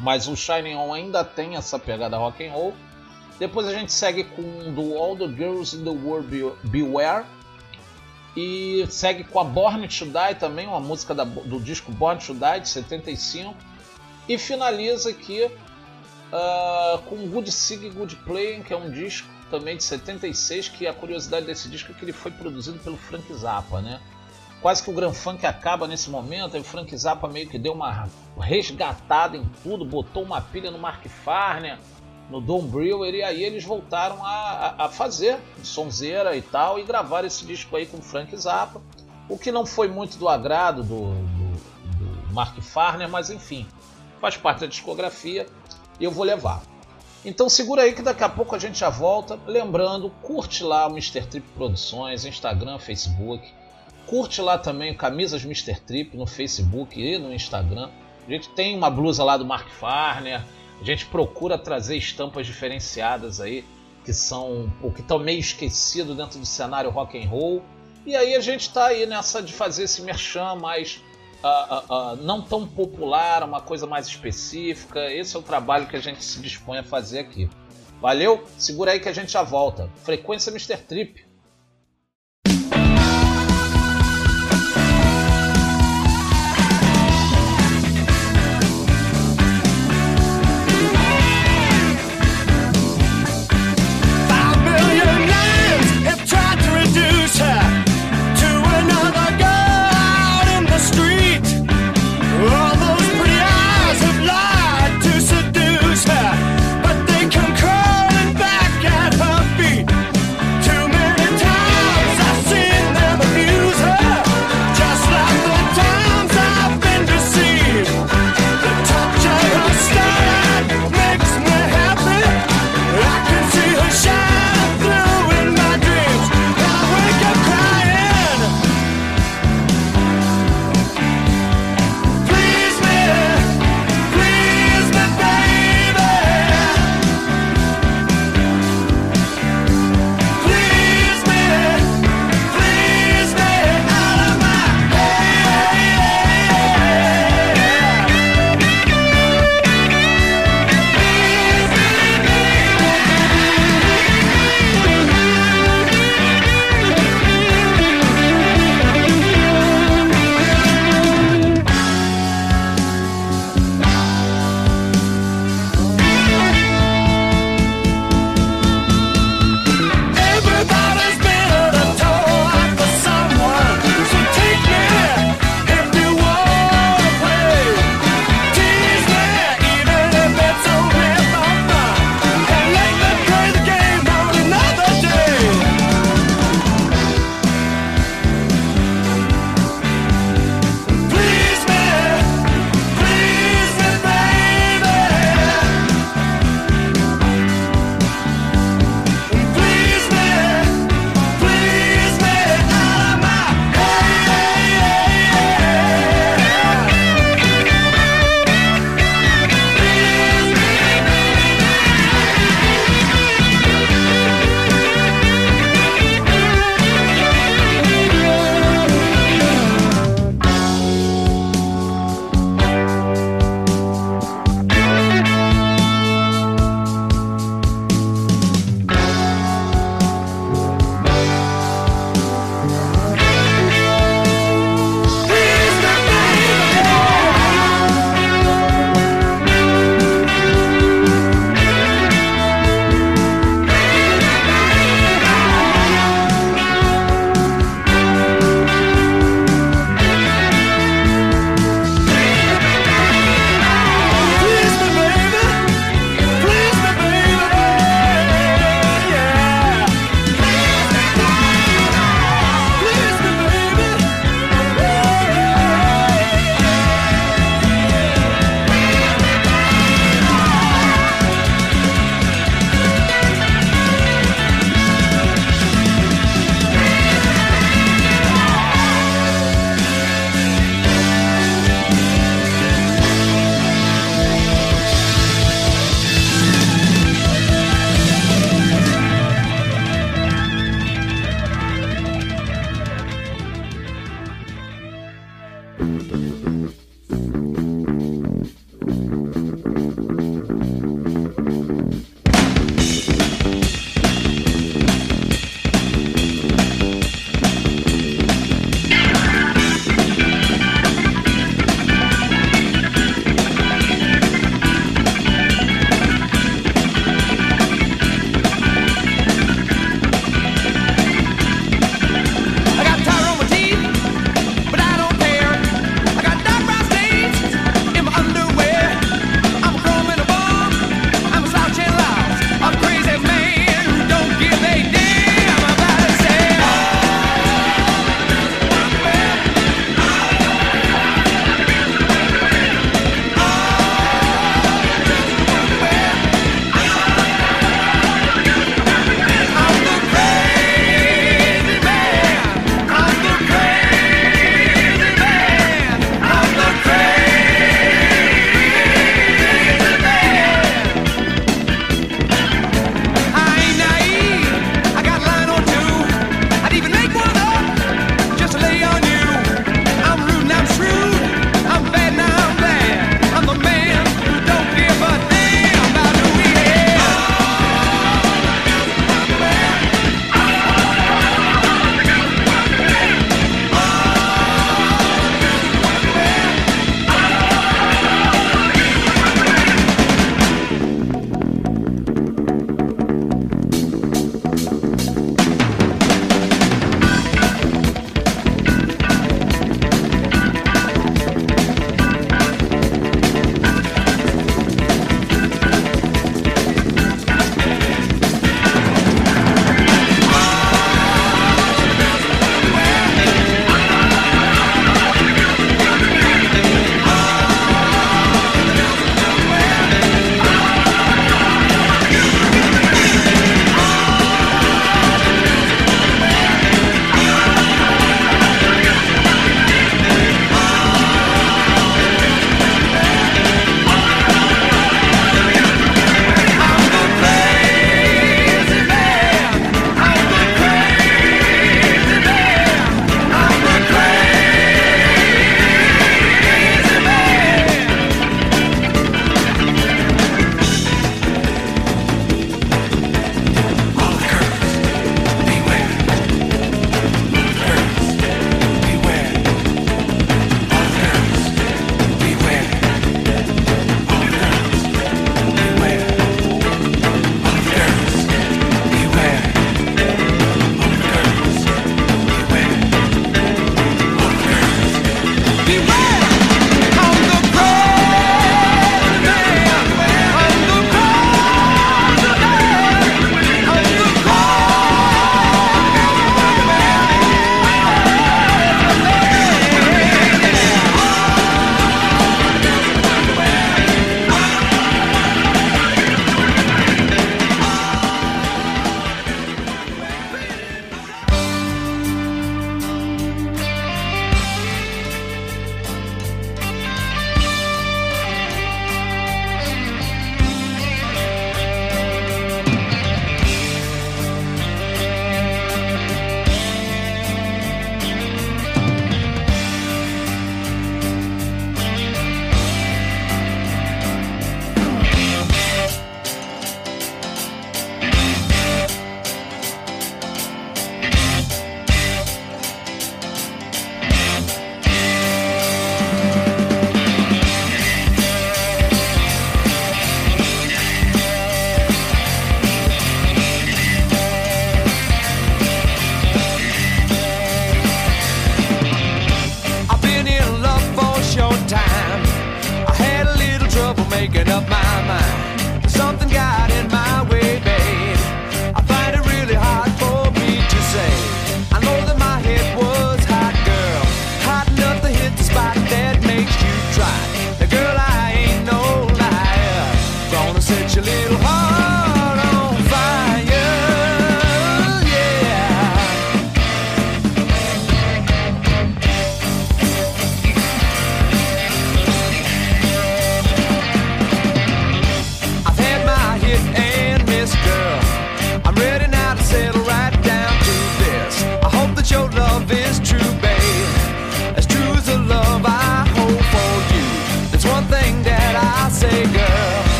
mas 0.00 0.28
o 0.28 0.36
Shining 0.36 0.74
On 0.74 0.92
ainda 0.92 1.24
tem 1.24 1.56
essa 1.56 1.78
pegada 1.78 2.16
rock 2.16 2.46
and 2.46 2.52
roll. 2.52 2.74
Depois 3.38 3.66
a 3.66 3.72
gente 3.72 3.92
segue 3.92 4.24
com 4.24 4.72
do 4.72 4.96
All 4.96 5.16
the 5.16 5.26
Girls 5.26 5.76
in 5.76 5.84
the 5.84 5.90
World 5.90 6.28
Beware. 6.64 7.24
E 8.36 8.86
segue 8.88 9.24
com 9.24 9.40
a 9.40 9.44
Born 9.44 9.86
to 9.88 10.06
Die 10.06 10.34
também, 10.38 10.66
uma 10.66 10.80
música 10.80 11.14
da, 11.14 11.24
do 11.24 11.60
disco 11.60 11.92
Born 11.92 12.18
to 12.18 12.32
Die 12.32 12.60
de 12.60 12.68
75. 12.68 13.54
E 14.28 14.38
finaliza 14.38 15.10
aqui 15.10 15.44
uh, 15.44 16.98
com 17.02 17.28
Good 17.28 17.52
Sig 17.52 17.90
Good 17.90 18.16
Playing, 18.16 18.62
que 18.62 18.72
é 18.72 18.76
um 18.76 18.90
disco 18.90 19.28
também 19.50 19.76
de 19.76 19.84
76, 19.84 20.68
que 20.68 20.86
a 20.86 20.94
curiosidade 20.94 21.44
desse 21.44 21.68
disco 21.68 21.92
é 21.92 21.94
que 21.94 22.04
ele 22.04 22.12
foi 22.12 22.30
produzido 22.30 22.78
pelo 22.78 22.96
Frank 22.96 23.32
Zappa, 23.34 23.82
né? 23.82 24.00
Quase 24.62 24.82
que 24.82 24.90
o 24.90 24.94
Grand 24.94 25.12
Funk 25.12 25.44
acaba 25.44 25.86
nesse 25.86 26.08
momento, 26.08 26.54
aí 26.54 26.62
o 26.62 26.64
Frank 26.64 26.96
Zappa 26.96 27.28
meio 27.28 27.48
que 27.48 27.58
deu 27.58 27.72
uma 27.74 28.08
resgatada 28.38 29.36
em 29.36 29.44
tudo, 29.62 29.84
botou 29.84 30.22
uma 30.22 30.40
pilha 30.40 30.70
no 30.70 30.78
Mark 30.78 31.04
Farner, 31.06 31.78
no 32.32 32.40
Don 32.40 32.62
Brewer, 32.62 33.14
e 33.14 33.22
aí 33.22 33.44
eles 33.44 33.62
voltaram 33.62 34.24
a, 34.24 34.74
a, 34.78 34.88
fazer 34.88 35.38
sonzeira 35.62 36.34
e 36.34 36.40
tal, 36.40 36.78
e 36.78 36.82
gravar 36.82 37.26
esse 37.26 37.44
disco 37.44 37.76
aí 37.76 37.84
com 37.84 38.00
Frank 38.00 38.34
Zappa, 38.34 38.80
o 39.28 39.36
que 39.36 39.52
não 39.52 39.66
foi 39.66 39.86
muito 39.86 40.16
do 40.16 40.28
agrado 40.30 40.82
do, 40.82 41.10
do, 41.12 42.26
do 42.26 42.34
Mark 42.34 42.58
Farner, 42.62 43.08
mas 43.08 43.28
enfim, 43.28 43.66
faz 44.18 44.34
parte 44.38 44.60
da 44.60 44.66
discografia 44.66 45.46
e 46.00 46.04
eu 46.04 46.10
vou 46.10 46.24
levar. 46.24 46.62
Então 47.22 47.50
segura 47.50 47.82
aí 47.82 47.92
que 47.92 48.02
daqui 48.02 48.24
a 48.24 48.28
pouco 48.30 48.56
a 48.56 48.58
gente 48.58 48.78
já 48.78 48.88
volta. 48.88 49.38
Lembrando, 49.46 50.10
curte 50.22 50.64
lá 50.64 50.86
o 50.88 50.90
Mr. 50.90 51.20
Trip 51.26 51.46
Produções, 51.54 52.24
Instagram, 52.24 52.78
Facebook. 52.78 53.46
Curte 54.06 54.40
lá 54.40 54.58
também 54.58 54.94
Camisas 54.94 55.44
Mr. 55.44 55.78
Trip 55.80 56.16
no 56.16 56.26
Facebook 56.26 56.98
e 56.98 57.18
no 57.18 57.32
Instagram. 57.32 57.90
A 58.26 58.30
gente 58.30 58.48
tem 58.50 58.76
uma 58.76 58.90
blusa 58.90 59.22
lá 59.22 59.36
do 59.36 59.44
Mark 59.44 59.68
Farner, 59.68 60.42
a 60.82 60.84
gente 60.84 61.06
procura 61.06 61.56
trazer 61.56 61.96
estampas 61.96 62.44
diferenciadas 62.44 63.40
aí, 63.40 63.64
que 64.04 64.12
são 64.12 64.72
o 64.82 64.90
que 64.90 65.00
estão 65.00 65.16
meio 65.16 65.38
esquecido 65.38 66.12
dentro 66.12 66.40
do 66.40 66.44
cenário 66.44 66.90
rock 66.90 67.16
and 67.16 67.28
roll. 67.28 67.62
E 68.04 68.16
aí 68.16 68.34
a 68.34 68.40
gente 68.40 68.62
está 68.62 68.86
aí 68.86 69.06
nessa 69.06 69.40
de 69.40 69.52
fazer 69.52 69.84
esse 69.84 70.02
merchan 70.02 70.56
mais 70.56 71.00
uh, 71.44 71.74
uh, 71.74 72.14
uh, 72.14 72.16
não 72.16 72.42
tão 72.42 72.66
popular, 72.66 73.44
uma 73.44 73.60
coisa 73.60 73.86
mais 73.86 74.08
específica. 74.08 75.08
Esse 75.12 75.36
é 75.36 75.38
o 75.38 75.42
trabalho 75.42 75.86
que 75.86 75.94
a 75.94 76.00
gente 76.00 76.24
se 76.24 76.40
dispõe 76.40 76.78
a 76.78 76.82
fazer 76.82 77.20
aqui. 77.20 77.48
Valeu? 78.00 78.42
Segura 78.58 78.90
aí 78.90 78.98
que 78.98 79.08
a 79.08 79.12
gente 79.12 79.30
já 79.30 79.44
volta. 79.44 79.88
Frequência 80.02 80.50
Mr. 80.50 80.78
Trip. 80.78 81.24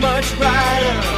Much 0.00 0.34
brighter. 0.38 1.09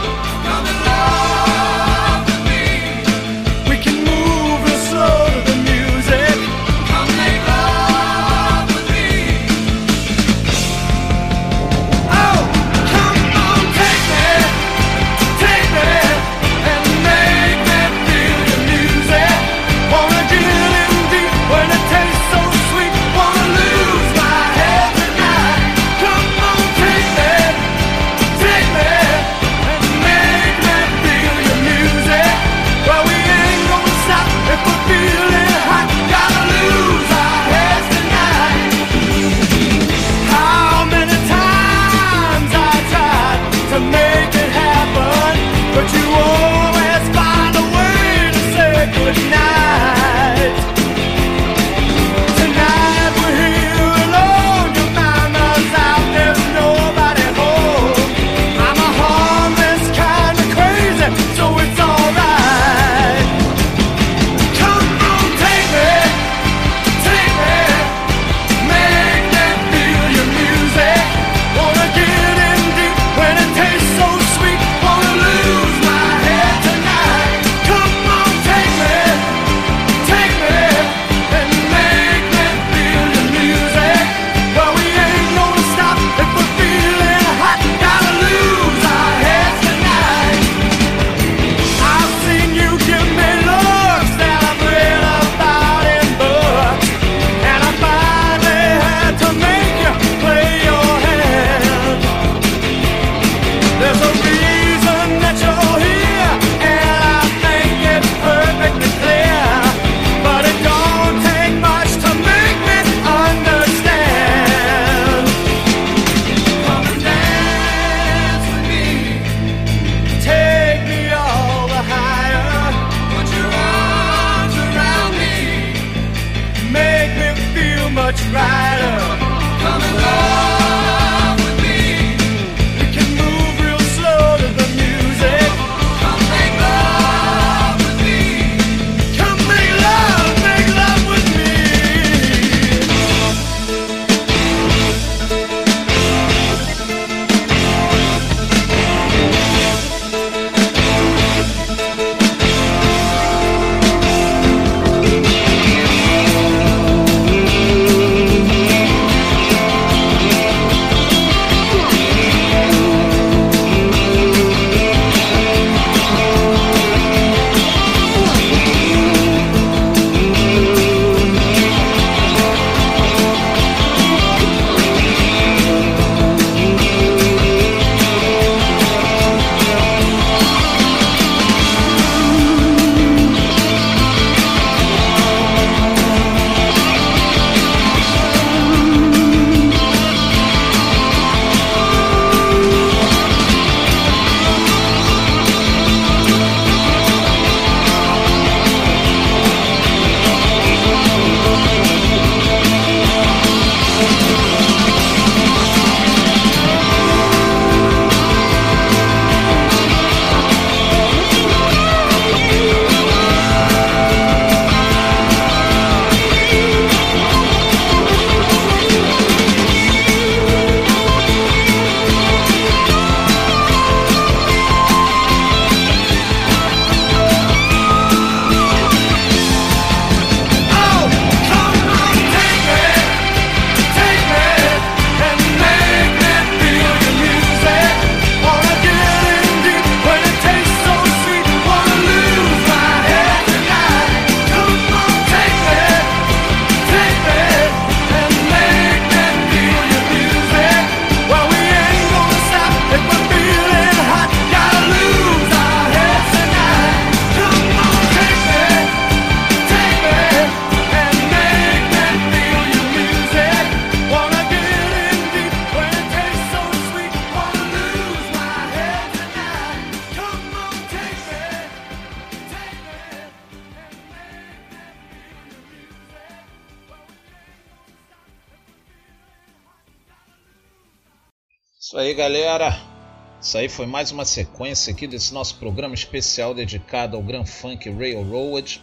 Isso 283.52 283.58
aí 283.58 283.68
foi 283.68 283.84
mais 283.84 284.10
uma 284.10 284.24
sequência 284.24 284.94
aqui 284.94 285.06
desse 285.06 285.34
nosso 285.34 285.56
programa 285.56 285.94
especial 285.94 286.54
dedicado 286.54 287.18
ao 287.18 287.22
Grand 287.22 287.44
Funk 287.44 287.90
Railroad. 287.90 288.80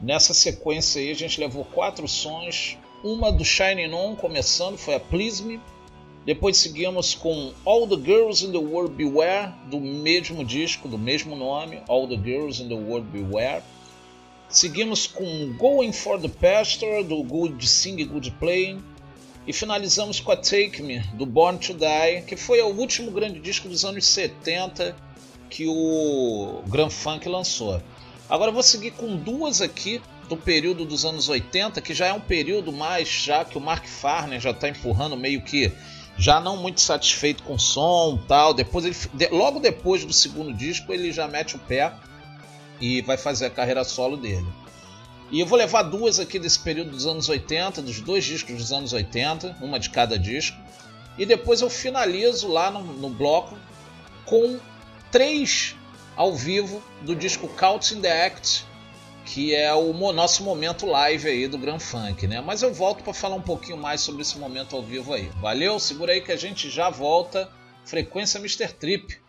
Nessa 0.00 0.32
sequência 0.32 0.98
aí 0.98 1.10
a 1.10 1.14
gente 1.14 1.38
levou 1.38 1.62
quatro 1.62 2.08
sons, 2.08 2.78
uma 3.04 3.30
do 3.30 3.44
Shining 3.44 3.92
On 3.92 4.16
começando, 4.16 4.78
foi 4.78 4.94
a 4.94 5.00
Please 5.00 5.42
Me. 5.42 5.60
Depois 6.24 6.56
seguimos 6.56 7.14
com 7.14 7.52
All 7.66 7.86
the 7.86 8.02
Girls 8.02 8.42
in 8.42 8.50
the 8.50 8.56
World 8.56 8.94
Beware, 8.94 9.52
do 9.66 9.78
mesmo 9.78 10.42
disco, 10.42 10.88
do 10.88 10.96
mesmo 10.96 11.36
nome, 11.36 11.82
All 11.86 12.08
the 12.08 12.16
Girls 12.16 12.62
in 12.62 12.68
the 12.68 12.74
World 12.74 13.06
Beware. 13.08 13.62
Seguimos 14.48 15.06
com 15.06 15.52
Going 15.58 15.92
for 15.92 16.18
the 16.18 16.28
Pastor, 16.28 17.04
do 17.04 17.22
Good 17.22 17.68
Sing 17.68 18.02
Good 18.06 18.30
Playing. 18.40 18.82
E 19.46 19.52
finalizamos 19.52 20.18
com 20.18 20.32
a 20.32 20.36
Take 20.36 20.82
Me, 20.82 20.98
do 21.14 21.24
Born 21.24 21.58
to 21.58 21.72
Die, 21.72 22.22
que 22.26 22.36
foi 22.36 22.60
o 22.62 22.68
último 22.68 23.12
grande 23.12 23.38
disco 23.38 23.68
dos 23.68 23.84
anos 23.84 24.04
70 24.06 24.96
que 25.48 25.66
o 25.68 26.62
Grand 26.66 26.90
Funk 26.90 27.28
lançou. 27.28 27.80
Agora 28.28 28.50
vou 28.50 28.62
seguir 28.62 28.90
com 28.90 29.16
duas 29.16 29.60
aqui 29.62 30.02
do 30.28 30.36
período 30.36 30.84
dos 30.84 31.04
anos 31.04 31.28
80, 31.28 31.80
que 31.80 31.94
já 31.94 32.06
é 32.06 32.12
um 32.12 32.20
período 32.20 32.72
mais 32.72 33.08
já 33.08 33.44
que 33.44 33.56
o 33.56 33.60
Mark 33.60 33.86
Farner 33.86 34.40
já 34.40 34.50
está 34.50 34.68
empurrando 34.68 35.16
meio 35.16 35.40
que 35.40 35.72
já 36.18 36.40
não 36.40 36.56
muito 36.56 36.80
satisfeito 36.80 37.44
com 37.44 37.54
o 37.54 37.60
som, 37.60 38.18
tal. 38.26 38.52
Depois 38.52 38.84
ele, 38.84 39.28
logo 39.30 39.60
depois 39.60 40.04
do 40.04 40.12
segundo 40.12 40.52
disco 40.52 40.92
ele 40.92 41.12
já 41.12 41.28
mete 41.28 41.54
o 41.54 41.58
pé 41.60 41.92
e 42.80 43.00
vai 43.02 43.16
fazer 43.16 43.46
a 43.46 43.50
carreira 43.50 43.84
solo 43.84 44.16
dele. 44.16 44.46
E 45.30 45.40
eu 45.40 45.46
vou 45.46 45.58
levar 45.58 45.82
duas 45.82 46.20
aqui 46.20 46.38
desse 46.38 46.58
período 46.58 46.90
dos 46.90 47.06
anos 47.06 47.28
80, 47.28 47.82
dos 47.82 48.00
dois 48.00 48.24
discos 48.24 48.56
dos 48.56 48.72
anos 48.72 48.92
80, 48.92 49.56
uma 49.60 49.78
de 49.78 49.90
cada 49.90 50.18
disco. 50.18 50.56
E 51.18 51.26
depois 51.26 51.60
eu 51.60 51.70
finalizo 51.70 52.48
lá 52.48 52.70
no, 52.70 52.82
no 52.82 53.10
bloco 53.10 53.56
com 54.24 54.58
três 55.10 55.74
ao 56.14 56.34
vivo 56.34 56.82
do 57.02 57.14
disco 57.14 57.48
Caught 57.48 57.94
in 57.94 58.00
the 58.00 58.26
Act, 58.26 58.64
que 59.24 59.54
é 59.54 59.74
o 59.74 59.92
nosso 60.12 60.44
momento 60.44 60.86
live 60.86 61.28
aí 61.28 61.48
do 61.48 61.58
Grand 61.58 61.80
Funk, 61.80 62.26
né? 62.26 62.40
Mas 62.40 62.62
eu 62.62 62.72
volto 62.72 63.02
para 63.02 63.12
falar 63.12 63.34
um 63.34 63.42
pouquinho 63.42 63.76
mais 63.76 64.00
sobre 64.00 64.22
esse 64.22 64.38
momento 64.38 64.76
ao 64.76 64.82
vivo 64.82 65.12
aí. 65.12 65.28
Valeu, 65.40 65.78
segura 65.80 66.12
aí 66.12 66.20
que 66.20 66.32
a 66.32 66.36
gente 66.36 66.70
já 66.70 66.88
volta. 66.88 67.50
Frequência 67.84 68.38
Mr. 68.38 68.68
Trip. 68.68 69.20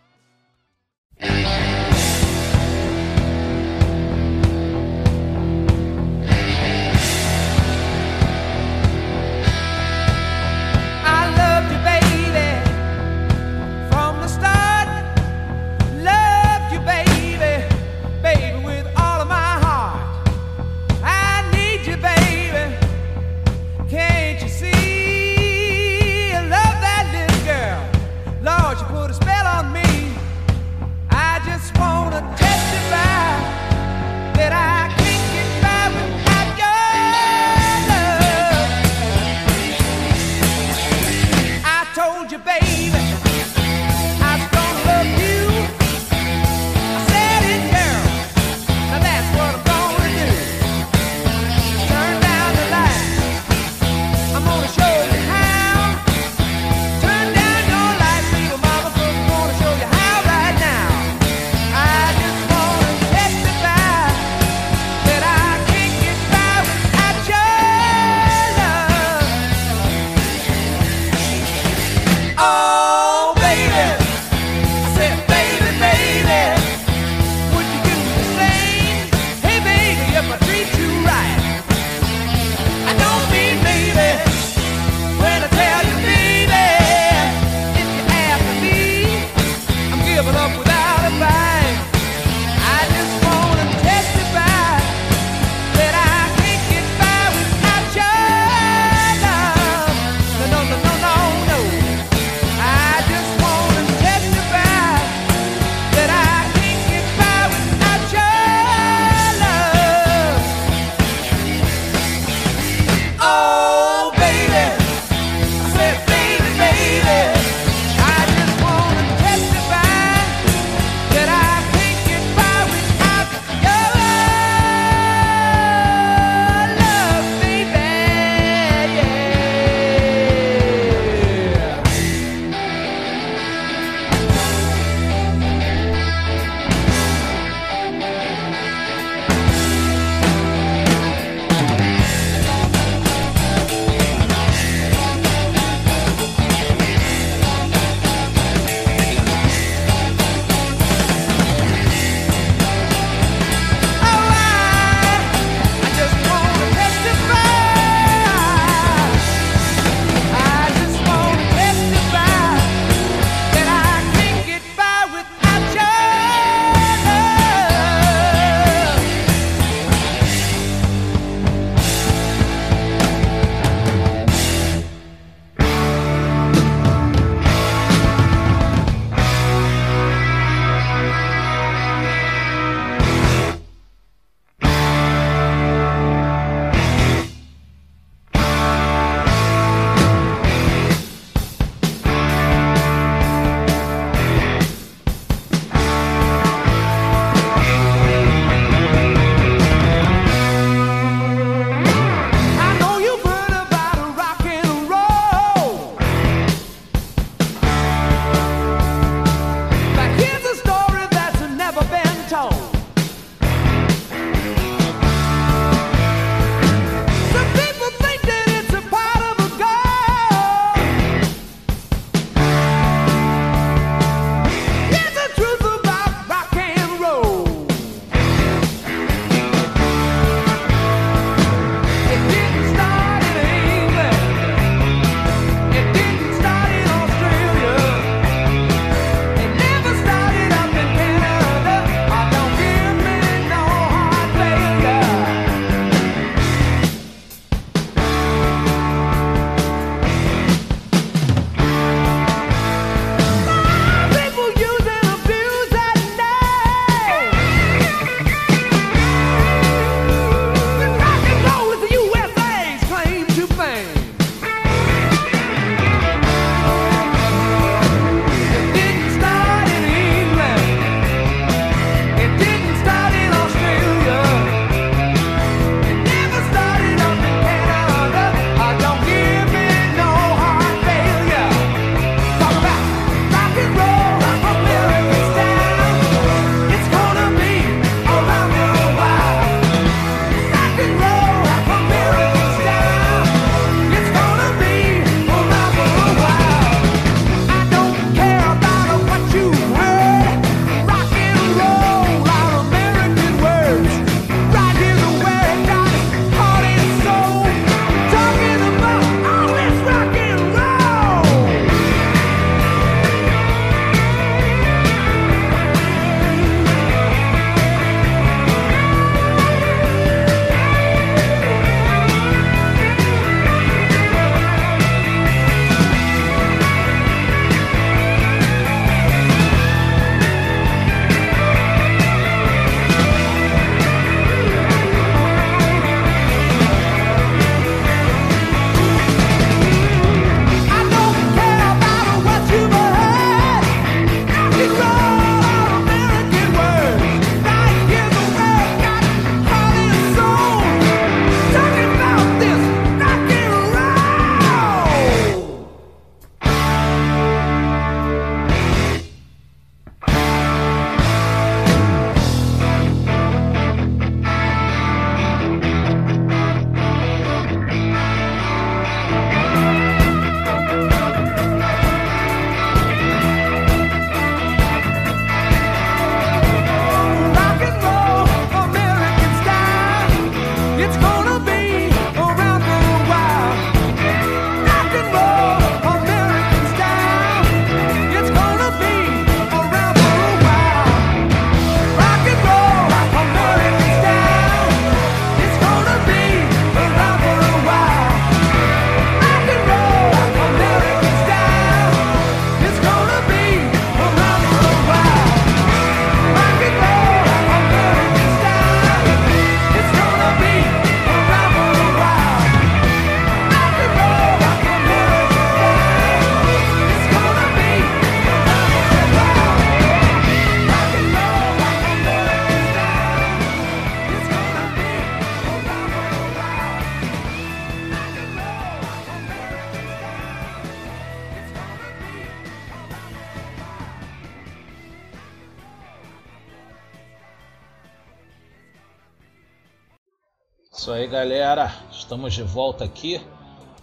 Estamos 442.08 442.32
de 442.32 442.42
volta 442.42 442.86
aqui. 442.86 443.20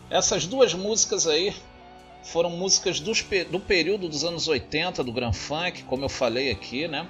Essas 0.09 0.47
duas 0.47 0.73
músicas 0.73 1.27
aí 1.27 1.55
foram 2.23 2.49
músicas 2.49 2.99
dos, 2.99 3.23
do 3.51 3.59
período 3.59 4.09
dos 4.09 4.23
anos 4.23 4.47
80 4.47 5.03
do 5.03 5.13
Grand 5.13 5.31
Funk, 5.31 5.83
como 5.83 6.05
eu 6.05 6.09
falei 6.09 6.49
aqui, 6.49 6.87
né? 6.87 7.07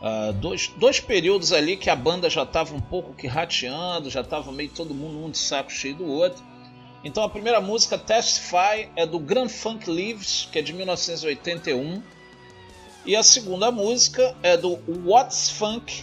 Uh, 0.00 0.32
dois, 0.32 0.68
dois 0.78 0.98
períodos 0.98 1.52
ali 1.52 1.76
que 1.76 1.90
a 1.90 1.94
banda 1.94 2.30
já 2.30 2.42
estava 2.42 2.74
um 2.74 2.80
pouco 2.80 3.12
que 3.12 3.26
rateando, 3.26 4.08
já 4.08 4.22
estava 4.22 4.50
meio 4.50 4.70
todo 4.70 4.94
mundo 4.94 5.26
um 5.26 5.30
de 5.30 5.36
saco 5.36 5.70
cheio 5.70 5.96
do 5.96 6.06
outro. 6.06 6.42
Então 7.04 7.22
a 7.22 7.28
primeira 7.28 7.60
música, 7.60 7.98
Testify, 7.98 8.88
é 8.96 9.04
do 9.04 9.18
Grand 9.18 9.50
Funk 9.50 9.90
Lives, 9.90 10.48
que 10.50 10.58
é 10.58 10.62
de 10.62 10.72
1981. 10.72 12.02
E 13.04 13.14
a 13.14 13.22
segunda 13.22 13.70
música 13.70 14.34
é 14.42 14.56
do 14.56 14.78
What's 15.04 15.50
Funk, 15.50 16.02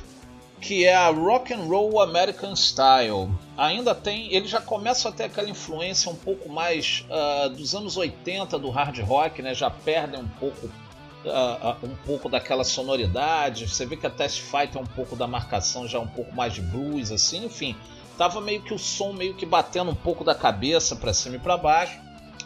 que 0.64 0.86
é 0.86 0.96
a 0.96 1.10
Rock 1.10 1.54
and 1.54 1.66
Roll 1.66 2.02
American 2.02 2.56
Style. 2.56 3.30
Ainda 3.58 3.94
tem, 3.94 4.34
ele 4.34 4.48
já 4.48 4.62
começa 4.62 5.10
a 5.10 5.12
ter 5.12 5.26
aquela 5.26 5.50
influência 5.50 6.10
um 6.10 6.16
pouco 6.16 6.50
mais 6.50 7.06
uh, 7.10 7.50
dos 7.50 7.76
anos 7.76 7.98
80 7.98 8.58
do 8.58 8.70
hard 8.70 8.98
rock, 9.00 9.42
né? 9.42 9.54
Já 9.54 9.70
perdem 9.70 10.22
um 10.22 10.28
pouco 10.40 10.68
uh, 10.68 11.86
um 11.86 11.96
pouco 12.06 12.30
daquela 12.30 12.64
sonoridade. 12.64 13.68
Você 13.68 13.86
vê 13.86 13.98
que 13.98 14.08
a 14.08 14.10
Test 14.10 14.40
Fight 14.40 14.78
é 14.78 14.80
um 14.80 14.86
pouco 14.86 15.18
da 15.18 15.28
marcação, 15.28 15.86
já 15.86 16.00
um 16.00 16.08
pouco 16.08 16.34
mais 16.34 16.54
de 16.54 16.62
blues, 16.62 17.12
assim, 17.12 17.46
enfim. 17.46 17.76
Tava 18.18 18.40
meio 18.40 18.62
que 18.62 18.74
o 18.74 18.80
som 18.80 19.12
meio 19.12 19.34
que 19.34 19.46
batendo 19.46 19.92
um 19.92 19.96
pouco 19.96 20.24
da 20.24 20.34
cabeça 20.34 20.96
para 20.96 21.14
cima 21.14 21.36
e 21.36 21.40
para 21.40 21.58
baixo. 21.58 22.00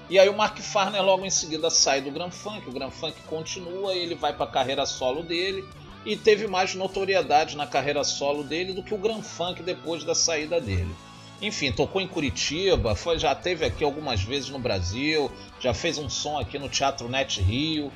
E 0.10 0.18
aí 0.18 0.28
o 0.28 0.36
Mark 0.36 0.58
Farner 0.58 1.04
logo 1.04 1.24
em 1.24 1.30
seguida 1.30 1.70
sai 1.70 2.02
do 2.02 2.10
Grand 2.10 2.32
Funk, 2.32 2.68
o 2.68 2.72
Grand 2.72 2.90
Funk 2.90 3.22
continua, 3.28 3.94
ele 3.94 4.16
vai 4.16 4.34
para 4.34 4.46
a 4.46 4.50
carreira 4.50 4.86
solo 4.86 5.22
dele 5.22 5.64
e 6.08 6.16
teve 6.16 6.48
mais 6.48 6.74
notoriedade 6.74 7.58
na 7.58 7.68
carreira 7.68 8.02
solo 8.02 8.42
dele 8.42 8.72
do 8.72 8.82
que 8.82 8.94
o 8.94 8.98
Grand 8.98 9.22
Funk 9.22 9.62
depois 9.62 10.06
da 10.06 10.16
saída 10.16 10.62
dele. 10.62 10.96
Enfim, 11.42 11.70
tocou 11.70 12.00
em 12.00 12.08
Curitiba, 12.08 12.96
foi, 12.96 13.20
já 13.20 13.36
teve 13.36 13.66
aqui 13.66 13.84
algumas 13.84 14.24
vezes 14.24 14.50
no 14.50 14.58
Brasil, 14.58 15.30
já 15.60 15.74
fez 15.74 15.98
um 15.98 16.10
som 16.10 16.40
aqui 16.40 16.58
no 16.58 16.70
Teatro 16.70 17.10
Net 17.10 17.42
Rio. 17.42 17.92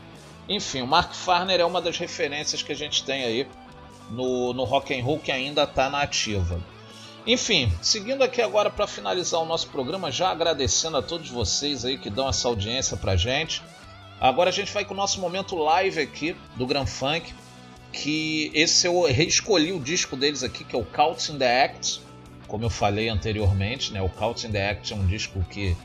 Enfim, 0.49 0.81
o 0.81 0.87
Mark 0.87 1.13
Farner 1.13 1.61
é 1.61 1.65
uma 1.65 1.81
das 1.81 1.97
referências 1.97 2.61
que 2.61 2.73
a 2.73 2.75
gente 2.75 3.01
tem 3.05 3.23
aí 3.23 3.47
no, 4.09 4.53
no 4.53 4.65
rock 4.65 4.93
and 4.93 5.05
roll 5.05 5.17
que 5.17 5.31
ainda 5.31 5.63
está 5.63 5.89
na 5.89 6.01
ativa. 6.01 6.59
Enfim, 7.25 7.71
seguindo 7.81 8.23
aqui 8.23 8.41
agora 8.41 8.69
para 8.69 8.87
finalizar 8.87 9.39
o 9.39 9.45
nosso 9.45 9.69
programa, 9.69 10.11
já 10.11 10.31
agradecendo 10.31 10.97
a 10.97 11.01
todos 11.01 11.29
vocês 11.29 11.85
aí 11.85 11.97
que 11.97 12.09
dão 12.09 12.27
essa 12.27 12.49
audiência 12.49 12.97
pra 12.97 13.15
gente. 13.15 13.63
Agora 14.19 14.49
a 14.49 14.53
gente 14.53 14.73
vai 14.73 14.83
com 14.83 14.93
o 14.93 14.97
nosso 14.97 15.21
momento 15.21 15.55
live 15.55 16.01
aqui 16.01 16.35
do 16.57 16.67
Grand 16.67 16.85
Funk 16.85 17.33
que 17.91 18.51
esse 18.53 18.87
eu 18.87 19.03
reescolhi 19.03 19.71
o 19.71 19.79
disco 19.79 20.15
deles 20.15 20.43
aqui, 20.43 20.63
que 20.63 20.75
é 20.75 20.79
o 20.79 20.85
Caught 20.85 21.31
in 21.31 21.37
the 21.37 21.63
Act, 21.65 22.01
como 22.47 22.65
eu 22.65 22.69
falei 22.69 23.09
anteriormente, 23.09 23.93
né? 23.93 24.01
O 24.01 24.09
Caught 24.09 24.47
in 24.47 24.51
the 24.51 24.69
Act 24.69 24.93
é 24.93 24.95
um 24.95 25.05
disco 25.05 25.43
que 25.49 25.75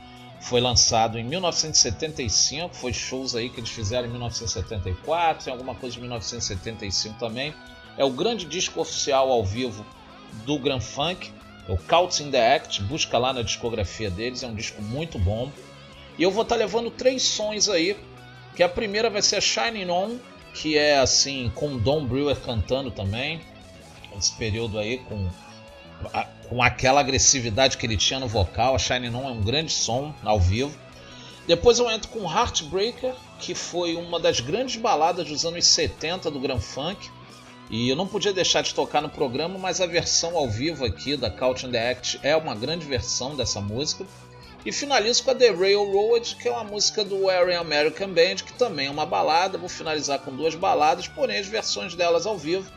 foi 0.40 0.60
lançado 0.60 1.18
em 1.18 1.24
1975, 1.24 2.74
foi 2.74 2.92
shows 2.92 3.34
aí 3.34 3.48
que 3.48 3.60
eles 3.60 3.70
fizeram 3.70 4.06
em 4.06 4.10
1974, 4.10 5.44
tem 5.44 5.52
alguma 5.52 5.74
coisa 5.74 5.94
de 5.94 6.00
1975 6.00 7.18
também. 7.18 7.54
É 7.96 8.04
o 8.04 8.10
grande 8.10 8.44
disco 8.44 8.80
oficial 8.80 9.30
ao 9.30 9.44
vivo 9.44 9.84
do 10.44 10.58
Grand 10.58 10.80
Funk, 10.80 11.32
é 11.68 11.72
o 11.72 11.76
Caught 11.76 12.22
in 12.22 12.30
the 12.30 12.54
Act, 12.54 12.82
busca 12.82 13.18
lá 13.18 13.32
na 13.32 13.42
discografia 13.42 14.10
deles, 14.10 14.42
é 14.42 14.46
um 14.46 14.54
disco 14.54 14.80
muito 14.82 15.18
bom. 15.18 15.50
E 16.18 16.22
eu 16.22 16.30
vou 16.30 16.42
estar 16.42 16.54
tá 16.54 16.58
levando 16.58 16.90
três 16.90 17.22
sons 17.22 17.68
aí, 17.68 17.96
que 18.54 18.62
a 18.62 18.68
primeira 18.68 19.10
vai 19.10 19.22
ser 19.22 19.36
a 19.36 19.40
Shining 19.40 19.90
On, 19.90 20.16
que 20.56 20.78
é 20.78 20.98
assim, 20.98 21.52
com 21.54 21.76
Don 21.76 22.06
Brewer 22.06 22.36
cantando 22.36 22.90
também, 22.90 23.40
esse 24.16 24.32
período 24.32 24.78
aí 24.78 24.98
com, 24.98 25.28
a, 26.12 26.24
com 26.48 26.62
aquela 26.62 27.00
agressividade 27.00 27.76
que 27.76 27.84
ele 27.84 27.96
tinha 27.96 28.18
no 28.18 28.26
vocal. 28.26 28.74
A 28.74 28.78
Shine 28.78 29.10
On 29.10 29.28
é 29.28 29.32
um 29.32 29.42
grande 29.42 29.70
som 29.70 30.14
ao 30.24 30.40
vivo. 30.40 30.76
Depois 31.46 31.78
eu 31.78 31.90
entro 31.90 32.08
com 32.08 32.30
Heartbreaker, 32.30 33.14
que 33.38 33.54
foi 33.54 33.94
uma 33.96 34.18
das 34.18 34.40
grandes 34.40 34.76
baladas 34.76 35.28
dos 35.28 35.44
anos 35.44 35.66
70 35.66 36.30
do 36.30 36.40
Grand 36.40 36.60
Funk. 36.60 37.10
E 37.68 37.88
eu 37.88 37.96
não 37.96 38.06
podia 38.06 38.32
deixar 38.32 38.62
de 38.62 38.74
tocar 38.74 39.02
no 39.02 39.10
programa, 39.10 39.58
mas 39.58 39.80
a 39.80 39.86
versão 39.86 40.36
ao 40.36 40.48
vivo 40.48 40.84
aqui 40.84 41.16
da 41.16 41.30
Couch 41.30 41.66
and 41.66 41.72
the 41.72 41.90
Act 41.90 42.18
é 42.22 42.34
uma 42.34 42.54
grande 42.54 42.86
versão 42.86 43.36
dessa 43.36 43.60
música. 43.60 44.06
E 44.64 44.72
finalizo 44.72 45.22
com 45.22 45.30
a 45.30 45.34
The 45.34 45.50
Railroad, 45.50 46.36
que 46.36 46.48
é 46.48 46.50
uma 46.50 46.64
música 46.64 47.04
do 47.04 47.30
American 47.30 48.08
Band, 48.08 48.36
que 48.36 48.52
também 48.54 48.88
é 48.88 48.90
uma 48.90 49.06
balada. 49.06 49.58
Vou 49.58 49.68
finalizar 49.68 50.18
com 50.20 50.34
duas 50.34 50.54
baladas, 50.54 51.06
porém 51.06 51.38
as 51.38 51.46
versões 51.46 51.94
delas 51.94 52.26
ao 52.26 52.36
vivo 52.36 52.70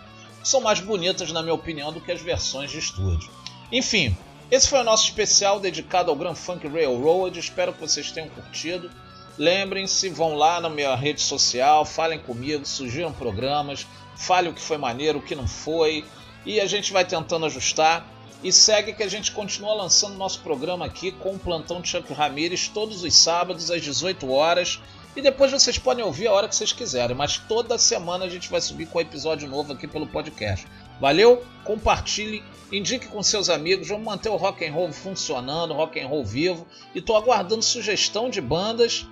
são 0.44 0.62
mais 0.62 0.80
bonitas, 0.80 1.32
na 1.32 1.42
minha 1.42 1.54
opinião, 1.54 1.92
do 1.92 2.02
que 2.02 2.12
as 2.12 2.22
versões 2.22 2.72
de 2.72 2.80
estúdio. 2.80 3.30
Enfim, 3.72 4.16
esse 4.50 4.68
foi 4.68 4.80
o 4.80 4.84
nosso 4.84 5.06
especial 5.06 5.60
dedicado 5.60 6.10
ao 6.10 6.16
Grand 6.16 6.36
Funk 6.36 6.68
Railroad. 6.68 7.40
Espero 7.40 7.74
que 7.74 7.82
vocês 7.82 8.12
tenham 8.12 8.30
curtido. 8.30 8.90
Lembrem-se, 9.38 10.10
vão 10.10 10.36
lá 10.36 10.60
na 10.60 10.70
minha 10.70 10.94
rede 10.96 11.22
social, 11.22 11.86
falem 11.86 12.20
comigo, 12.20 12.66
sugiram 12.66 13.12
programas, 13.14 13.86
falem 14.18 14.52
o 14.52 14.54
que 14.54 14.62
foi 14.62 14.78
maneiro, 14.78 15.20
o 15.20 15.22
que 15.22 15.36
não 15.36 15.48
foi, 15.48 16.04
e 16.46 16.60
a 16.60 16.66
gente 16.66 16.92
vai 16.92 17.06
tentando 17.06 17.46
ajustar. 17.46 18.06
E 18.44 18.52
segue 18.54 18.94
que 18.94 19.04
a 19.04 19.08
gente 19.08 19.32
continua 19.32 19.74
lançando 19.74 20.16
nosso 20.16 20.40
programa 20.40 20.86
aqui 20.86 21.12
com 21.12 21.34
o 21.34 21.40
plantão 21.40 21.82
de 21.82 21.90
Chuck 21.90 22.14
Ramirez 22.14 22.70
todos 22.70 23.04
os 23.04 23.14
sábados 23.14 23.70
às 23.70 23.82
18 23.82 24.32
horas. 24.32 24.80
E 25.16 25.22
depois 25.22 25.52
vocês 25.52 25.78
podem 25.78 26.06
ouvir 26.06 26.28
a 26.28 26.32
hora 26.32 26.48
que 26.48 26.56
vocês 26.56 26.72
quiserem, 26.72 27.16
mas 27.16 27.38
toda 27.38 27.78
semana 27.78 28.26
a 28.26 28.30
gente 28.30 28.50
vai 28.50 28.62
subir 28.62 28.88
com 28.88 29.00
um 29.00 29.02
episódio 29.02 29.50
novo 29.50 29.74
aqui 29.74 29.88
pelo 29.88 30.08
podcast. 30.08 30.66
Valeu? 31.02 31.44
Compartilhe, 31.66 32.44
indique 32.72 33.08
com 33.08 33.22
seus 33.22 33.50
amigos, 33.50 33.90
vamos 33.90 34.06
manter 34.06 34.30
o 34.30 34.38
rock 34.38 34.66
and 34.66 34.72
roll 34.72 34.94
funcionando, 34.94 35.74
rock 35.74 36.00
and 36.00 36.08
roll 36.08 36.24
vivo. 36.24 36.66
E 36.96 37.00
estou 37.00 37.18
aguardando 37.18 37.62
sugestão 37.62 38.30
de 38.30 38.40
bandas 38.40 39.06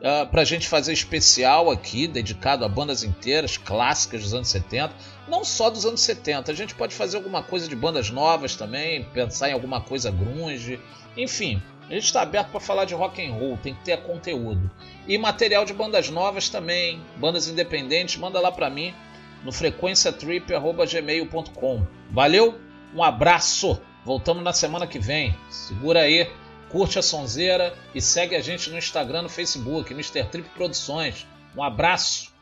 uh, 0.00 0.22
ah, 0.22 0.26
para 0.26 0.42
a 0.42 0.44
gente 0.44 0.68
fazer 0.68 0.92
especial 0.92 1.68
aqui, 1.70 2.06
dedicado 2.06 2.62
a 2.64 2.68
bandas 2.68 3.02
inteiras, 3.02 3.56
clássicas 3.56 4.22
dos 4.22 4.32
anos 4.34 4.48
70. 4.48 4.94
Não 5.28 5.44
só 5.44 5.70
dos 5.70 5.84
anos 5.84 6.00
70, 6.00 6.52
a 6.52 6.54
gente 6.54 6.74
pode 6.74 6.94
fazer 6.94 7.16
alguma 7.16 7.42
coisa 7.42 7.68
de 7.68 7.76
bandas 7.76 8.10
novas 8.10 8.56
também, 8.56 9.04
pensar 9.04 9.50
em 9.50 9.52
alguma 9.52 9.80
coisa 9.80 10.10
grunge, 10.10 10.80
enfim. 11.16 11.62
A 11.88 11.94
gente 11.94 12.04
está 12.04 12.22
aberto 12.22 12.50
para 12.50 12.60
falar 12.60 12.84
de 12.84 12.94
rock 12.94 13.24
and 13.24 13.32
roll, 13.32 13.56
tem 13.58 13.72
que 13.74 13.84
ter 13.84 13.96
conteúdo. 14.02 14.68
E 15.06 15.16
material 15.16 15.64
de 15.64 15.72
bandas 15.72 16.10
novas 16.10 16.48
também, 16.48 17.00
bandas 17.16 17.46
independentes, 17.48 18.16
manda 18.16 18.40
lá 18.40 18.50
para 18.50 18.68
mim 18.68 18.92
no 19.44 19.52
frequenciatrip@gmail.com. 19.52 21.86
Valeu? 22.10 22.58
Um 22.94 23.02
abraço. 23.04 23.80
Voltamos 24.04 24.42
na 24.42 24.52
semana 24.52 24.84
que 24.86 24.98
vem. 24.98 25.32
Segura 25.48 26.00
aí 26.00 26.28
curte 26.70 26.98
a 26.98 27.02
sonzeira 27.02 27.74
e 27.94 28.00
segue 28.00 28.34
a 28.34 28.40
gente 28.40 28.70
no 28.70 28.78
Instagram, 28.78 29.22
no 29.22 29.28
Facebook, 29.28 29.92
Mr. 29.92 30.24
Trip 30.24 30.48
Produções. 30.50 31.26
Um 31.56 31.62
abraço! 31.62 32.34